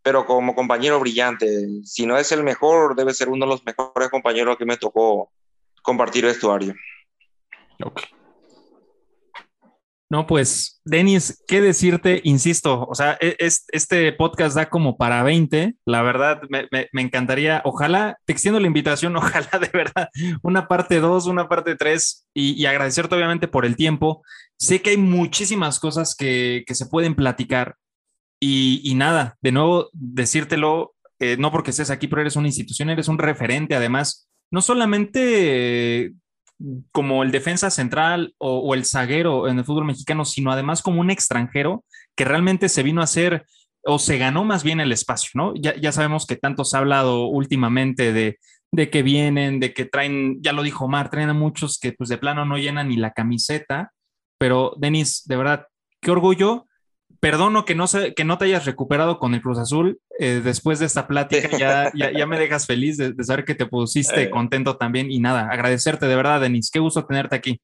pero 0.00 0.24
como 0.24 0.54
compañero 0.54 0.98
brillante. 1.00 1.68
Si 1.84 2.06
no 2.06 2.16
es 2.16 2.32
el 2.32 2.42
mejor, 2.42 2.96
debe 2.96 3.12
ser 3.12 3.28
uno 3.28 3.44
de 3.44 3.50
los 3.50 3.66
mejores 3.66 4.08
compañeros 4.08 4.56
que 4.56 4.64
me 4.64 4.78
tocó 4.78 5.30
compartir 5.82 6.24
vestuario. 6.24 6.74
Ok. 7.84 8.00
No, 10.10 10.26
pues, 10.26 10.80
Denis, 10.86 11.44
¿qué 11.46 11.60
decirte? 11.60 12.22
Insisto, 12.24 12.86
o 12.86 12.94
sea, 12.94 13.18
e- 13.20 13.36
es- 13.38 13.66
este 13.72 14.10
podcast 14.14 14.56
da 14.56 14.70
como 14.70 14.96
para 14.96 15.22
20, 15.22 15.74
la 15.84 16.00
verdad, 16.00 16.40
me, 16.48 16.66
me- 16.72 17.02
encantaría, 17.02 17.60
ojalá, 17.66 18.16
te 18.24 18.32
extiendo 18.32 18.58
la 18.60 18.66
invitación, 18.68 19.14
ojalá 19.16 19.50
de 19.60 19.68
verdad, 19.70 20.08
una 20.42 20.66
parte 20.68 21.00
2, 21.00 21.26
una 21.26 21.46
parte 21.50 21.76
3, 21.76 22.26
y, 22.32 22.52
y 22.52 22.64
agradecerte 22.64 23.14
obviamente 23.14 23.48
por 23.48 23.66
el 23.66 23.76
tiempo. 23.76 24.22
Sé 24.58 24.80
que 24.80 24.90
hay 24.90 24.96
muchísimas 24.96 25.78
cosas 25.78 26.14
que, 26.16 26.64
que 26.66 26.74
se 26.74 26.86
pueden 26.86 27.14
platicar, 27.14 27.76
y, 28.40 28.94
nada, 28.94 29.36
de 29.40 29.52
nuevo, 29.52 29.88
decírtelo, 29.92 30.94
eh, 31.18 31.36
no 31.38 31.50
porque 31.50 31.70
estés 31.70 31.90
aquí, 31.90 32.06
pero 32.08 32.22
eres 32.22 32.36
una 32.36 32.48
institución, 32.48 32.90
eres 32.90 33.08
un 33.08 33.18
referente, 33.18 33.74
además, 33.74 34.28
no 34.50 34.62
solamente 34.62 36.06
eh, 36.06 36.12
como 36.92 37.22
el 37.22 37.32
defensa 37.32 37.70
central 37.70 38.34
o, 38.38 38.58
o 38.58 38.74
el 38.74 38.84
zaguero 38.84 39.48
en 39.48 39.58
el 39.58 39.64
fútbol 39.64 39.84
mexicano, 39.84 40.24
sino 40.24 40.52
además 40.52 40.82
como 40.82 41.00
un 41.00 41.10
extranjero 41.10 41.84
que 42.16 42.24
realmente 42.24 42.68
se 42.68 42.82
vino 42.82 43.00
a 43.00 43.04
hacer 43.04 43.44
o 43.84 43.98
se 43.98 44.18
ganó 44.18 44.44
más 44.44 44.64
bien 44.64 44.80
el 44.80 44.92
espacio, 44.92 45.30
¿no? 45.34 45.54
Ya, 45.54 45.74
ya 45.76 45.92
sabemos 45.92 46.26
que 46.26 46.36
tanto 46.36 46.64
se 46.64 46.76
ha 46.76 46.80
hablado 46.80 47.26
últimamente 47.26 48.12
de, 48.12 48.38
de 48.72 48.90
que 48.90 49.02
vienen, 49.02 49.60
de 49.60 49.72
que 49.72 49.84
traen, 49.84 50.42
ya 50.42 50.52
lo 50.52 50.62
dijo 50.62 50.84
Omar, 50.84 51.10
traen 51.10 51.30
a 51.30 51.34
muchos 51.34 51.78
que 51.78 51.92
pues 51.92 52.08
de 52.10 52.18
plano 52.18 52.44
no 52.44 52.58
llenan 52.58 52.88
ni 52.88 52.96
la 52.96 53.12
camiseta, 53.12 53.92
pero 54.38 54.74
Denis, 54.78 55.24
de 55.26 55.36
verdad, 55.36 55.66
qué 56.00 56.10
orgullo. 56.10 56.67
Perdono 57.20 57.64
que 57.64 57.74
no, 57.74 57.86
se, 57.88 58.14
que 58.14 58.24
no 58.24 58.38
te 58.38 58.44
hayas 58.44 58.64
recuperado 58.64 59.18
con 59.18 59.34
el 59.34 59.42
Cruz 59.42 59.58
Azul. 59.58 60.00
eh, 60.20 60.40
después 60.42 60.78
de 60.78 60.86
esta 60.86 61.06
plática 61.08 61.48
ya, 61.58 61.90
ya, 61.94 62.10
ya 62.12 62.26
me 62.26 62.38
dejas 62.38 62.66
feliz 62.66 62.96
de, 62.96 63.12
de 63.12 63.24
saber 63.24 63.44
que 63.44 63.54
te 63.54 63.66
pusiste 63.66 64.22
Eh. 64.24 64.30
contento 64.30 64.76
también 64.76 65.10
y 65.10 65.18
nada, 65.20 65.48
agradecerte 65.50 66.06
de 66.06 66.16
verdad, 66.16 66.40
Denis. 66.40 66.70
Qué 66.70 66.78
gusto 66.78 67.04
tenerte 67.06 67.34
aquí. 67.36 67.60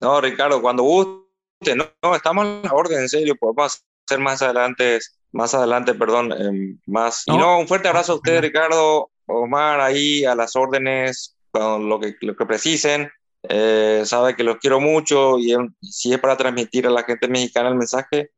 No, 0.00 0.20
Ricardo, 0.20 0.60
cuando 0.60 0.82
guste, 0.82 1.76
no, 1.76 1.86
no, 2.02 2.14
estamos 2.16 2.44
a 2.44 2.60
la 2.64 2.72
orden, 2.72 3.00
en 3.00 3.08
serio, 3.08 3.36
podemos 3.38 3.82
hacer 4.06 4.18
más 4.20 4.42
adelante, 4.42 4.98
más 5.32 5.54
adelante, 5.54 5.94
perdón, 5.94 6.32
em, 6.32 6.78
más. 6.86 7.22
Y 7.26 7.36
No. 7.36 7.58
un 7.60 7.68
fuerte 7.68 7.88
abrazo 7.88 8.12
a 8.12 8.16
usted. 8.16 8.40
Ricardo, 8.40 9.10
Omar, 9.26 9.80
ahí 9.80 10.24
a 10.24 10.34
las 10.34 10.56
órdenes, 10.56 11.36
con 11.52 11.88
lo 11.88 12.00
que, 12.00 12.16
lo 12.20 12.34
que 12.34 12.46
precisen. 12.46 13.10
Eh, 13.48 14.02
sabe 14.04 14.36
que 14.36 14.44
los 14.44 14.56
quiero 14.58 14.80
mucho 14.80 15.38
y 15.38 15.52
em, 15.52 15.72
si 15.82 16.12
es 16.12 16.18
para 16.20 16.36
transmitir 16.36 16.86
a 16.86 16.90
la 16.90 17.02
gente 17.04 17.28
mexicana 17.28 17.68
el 17.68 17.74
mensaje, 17.76 18.30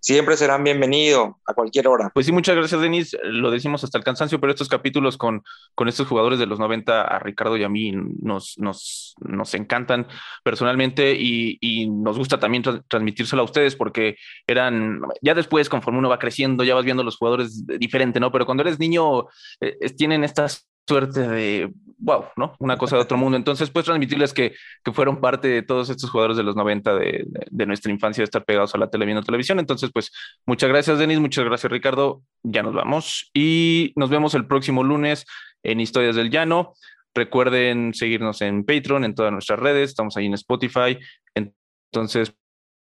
siempre 0.00 0.36
serán 0.36 0.64
bienvenidos 0.64 1.30
a 1.46 1.54
cualquier 1.54 1.88
hora. 1.88 2.10
Pues 2.14 2.26
sí, 2.26 2.32
muchas 2.32 2.56
gracias, 2.56 2.80
Denis. 2.80 3.16
Lo 3.24 3.50
decimos 3.50 3.82
hasta 3.84 3.98
el 3.98 4.04
cansancio, 4.04 4.40
pero 4.40 4.52
estos 4.52 4.68
capítulos 4.68 5.16
con, 5.16 5.42
con 5.74 5.88
estos 5.88 6.06
jugadores 6.06 6.38
de 6.38 6.46
los 6.46 6.58
90, 6.58 7.02
a 7.02 7.18
Ricardo 7.18 7.56
y 7.56 7.64
a 7.64 7.68
mí, 7.68 7.92
nos, 8.22 8.56
nos, 8.58 9.14
nos 9.20 9.54
encantan 9.54 10.06
personalmente 10.44 11.14
y, 11.18 11.58
y 11.60 11.88
nos 11.90 12.16
gusta 12.16 12.38
también 12.38 12.62
tra- 12.62 12.82
transmitírselo 12.88 13.42
a 13.42 13.44
ustedes 13.44 13.76
porque 13.76 14.16
eran, 14.46 15.00
ya 15.20 15.34
después, 15.34 15.68
conforme 15.68 15.98
uno 15.98 16.08
va 16.08 16.18
creciendo, 16.18 16.64
ya 16.64 16.74
vas 16.74 16.84
viendo 16.84 17.04
los 17.04 17.16
jugadores 17.16 17.66
diferente, 17.66 18.20
¿no? 18.20 18.32
Pero 18.32 18.46
cuando 18.46 18.62
eres 18.62 18.78
niño, 18.78 19.26
eh, 19.60 19.90
tienen 19.96 20.24
estas 20.24 20.68
suerte 20.88 21.28
de 21.28 21.70
wow, 21.98 22.26
¿no? 22.36 22.54
Una 22.60 22.76
cosa 22.76 22.96
de 22.96 23.02
otro 23.02 23.18
mundo. 23.18 23.36
Entonces, 23.36 23.70
pues 23.70 23.84
transmitirles 23.84 24.32
que, 24.32 24.54
que 24.84 24.92
fueron 24.92 25.20
parte 25.20 25.48
de 25.48 25.62
todos 25.62 25.90
estos 25.90 26.10
jugadores 26.10 26.36
de 26.36 26.44
los 26.44 26.56
90 26.56 26.94
de, 26.94 27.26
de, 27.50 27.66
nuestra 27.66 27.92
infancia, 27.92 28.22
de 28.22 28.26
estar 28.26 28.44
pegados 28.44 28.74
a 28.74 28.78
la 28.78 28.88
tele 28.88 29.04
viendo 29.04 29.22
televisión. 29.22 29.58
Entonces, 29.58 29.90
pues 29.92 30.12
muchas 30.46 30.68
gracias, 30.68 30.98
Denis, 30.98 31.18
muchas 31.18 31.44
gracias, 31.44 31.70
Ricardo. 31.70 32.22
Ya 32.42 32.62
nos 32.62 32.74
vamos 32.74 33.30
y 33.34 33.92
nos 33.96 34.10
vemos 34.10 34.34
el 34.34 34.46
próximo 34.46 34.84
lunes 34.84 35.26
en 35.62 35.80
Historias 35.80 36.16
del 36.16 36.30
Llano. 36.30 36.74
Recuerden 37.14 37.94
seguirnos 37.94 38.42
en 38.42 38.64
Patreon, 38.64 39.04
en 39.04 39.14
todas 39.14 39.32
nuestras 39.32 39.58
redes, 39.58 39.90
estamos 39.90 40.16
ahí 40.16 40.26
en 40.26 40.34
Spotify. 40.34 40.98
Entonces, 41.34 42.32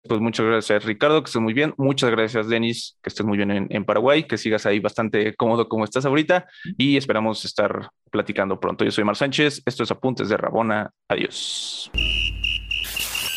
pues 0.07 0.21
muchas 0.21 0.45
gracias, 0.45 0.85
Ricardo, 0.85 1.21
que 1.21 1.27
estés 1.27 1.41
muy 1.41 1.53
bien. 1.53 1.73
Muchas 1.77 2.09
gracias, 2.11 2.47
Denis, 2.47 2.97
que 3.01 3.09
estés 3.09 3.25
muy 3.25 3.37
bien 3.37 3.67
en, 3.69 3.85
Paraguay, 3.85 4.23
que 4.23 4.37
sigas 4.37 4.65
ahí 4.65 4.79
bastante 4.79 5.35
cómodo 5.35 5.67
como 5.67 5.83
estás 5.83 6.05
ahorita 6.05 6.47
y 6.77 6.97
esperamos 6.97 7.43
estar 7.43 7.89
platicando 8.09 8.59
pronto. 8.59 8.85
Yo 8.85 8.91
soy 8.91 9.03
Mar 9.03 9.15
Sánchez, 9.15 9.61
esto 9.65 9.83
es 9.83 9.91
Apuntes 9.91 10.29
de 10.29 10.37
Rabona. 10.37 10.91
Adiós. 11.09 11.91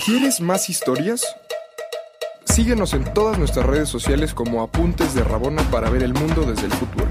¿Quieres 0.06 0.40
más 0.40 0.68
historias? 0.70 1.24
Síguenos 2.44 2.92
en 2.94 3.04
todas 3.12 3.38
nuestras 3.38 3.66
redes 3.66 3.88
sociales 3.88 4.34
como 4.34 4.62
Apuntes 4.62 5.14
de 5.14 5.24
Rabona 5.24 5.62
para 5.70 5.90
ver 5.90 6.02
el 6.02 6.12
mundo 6.12 6.42
desde 6.42 6.66
el 6.66 6.72
fútbol. 6.72 7.08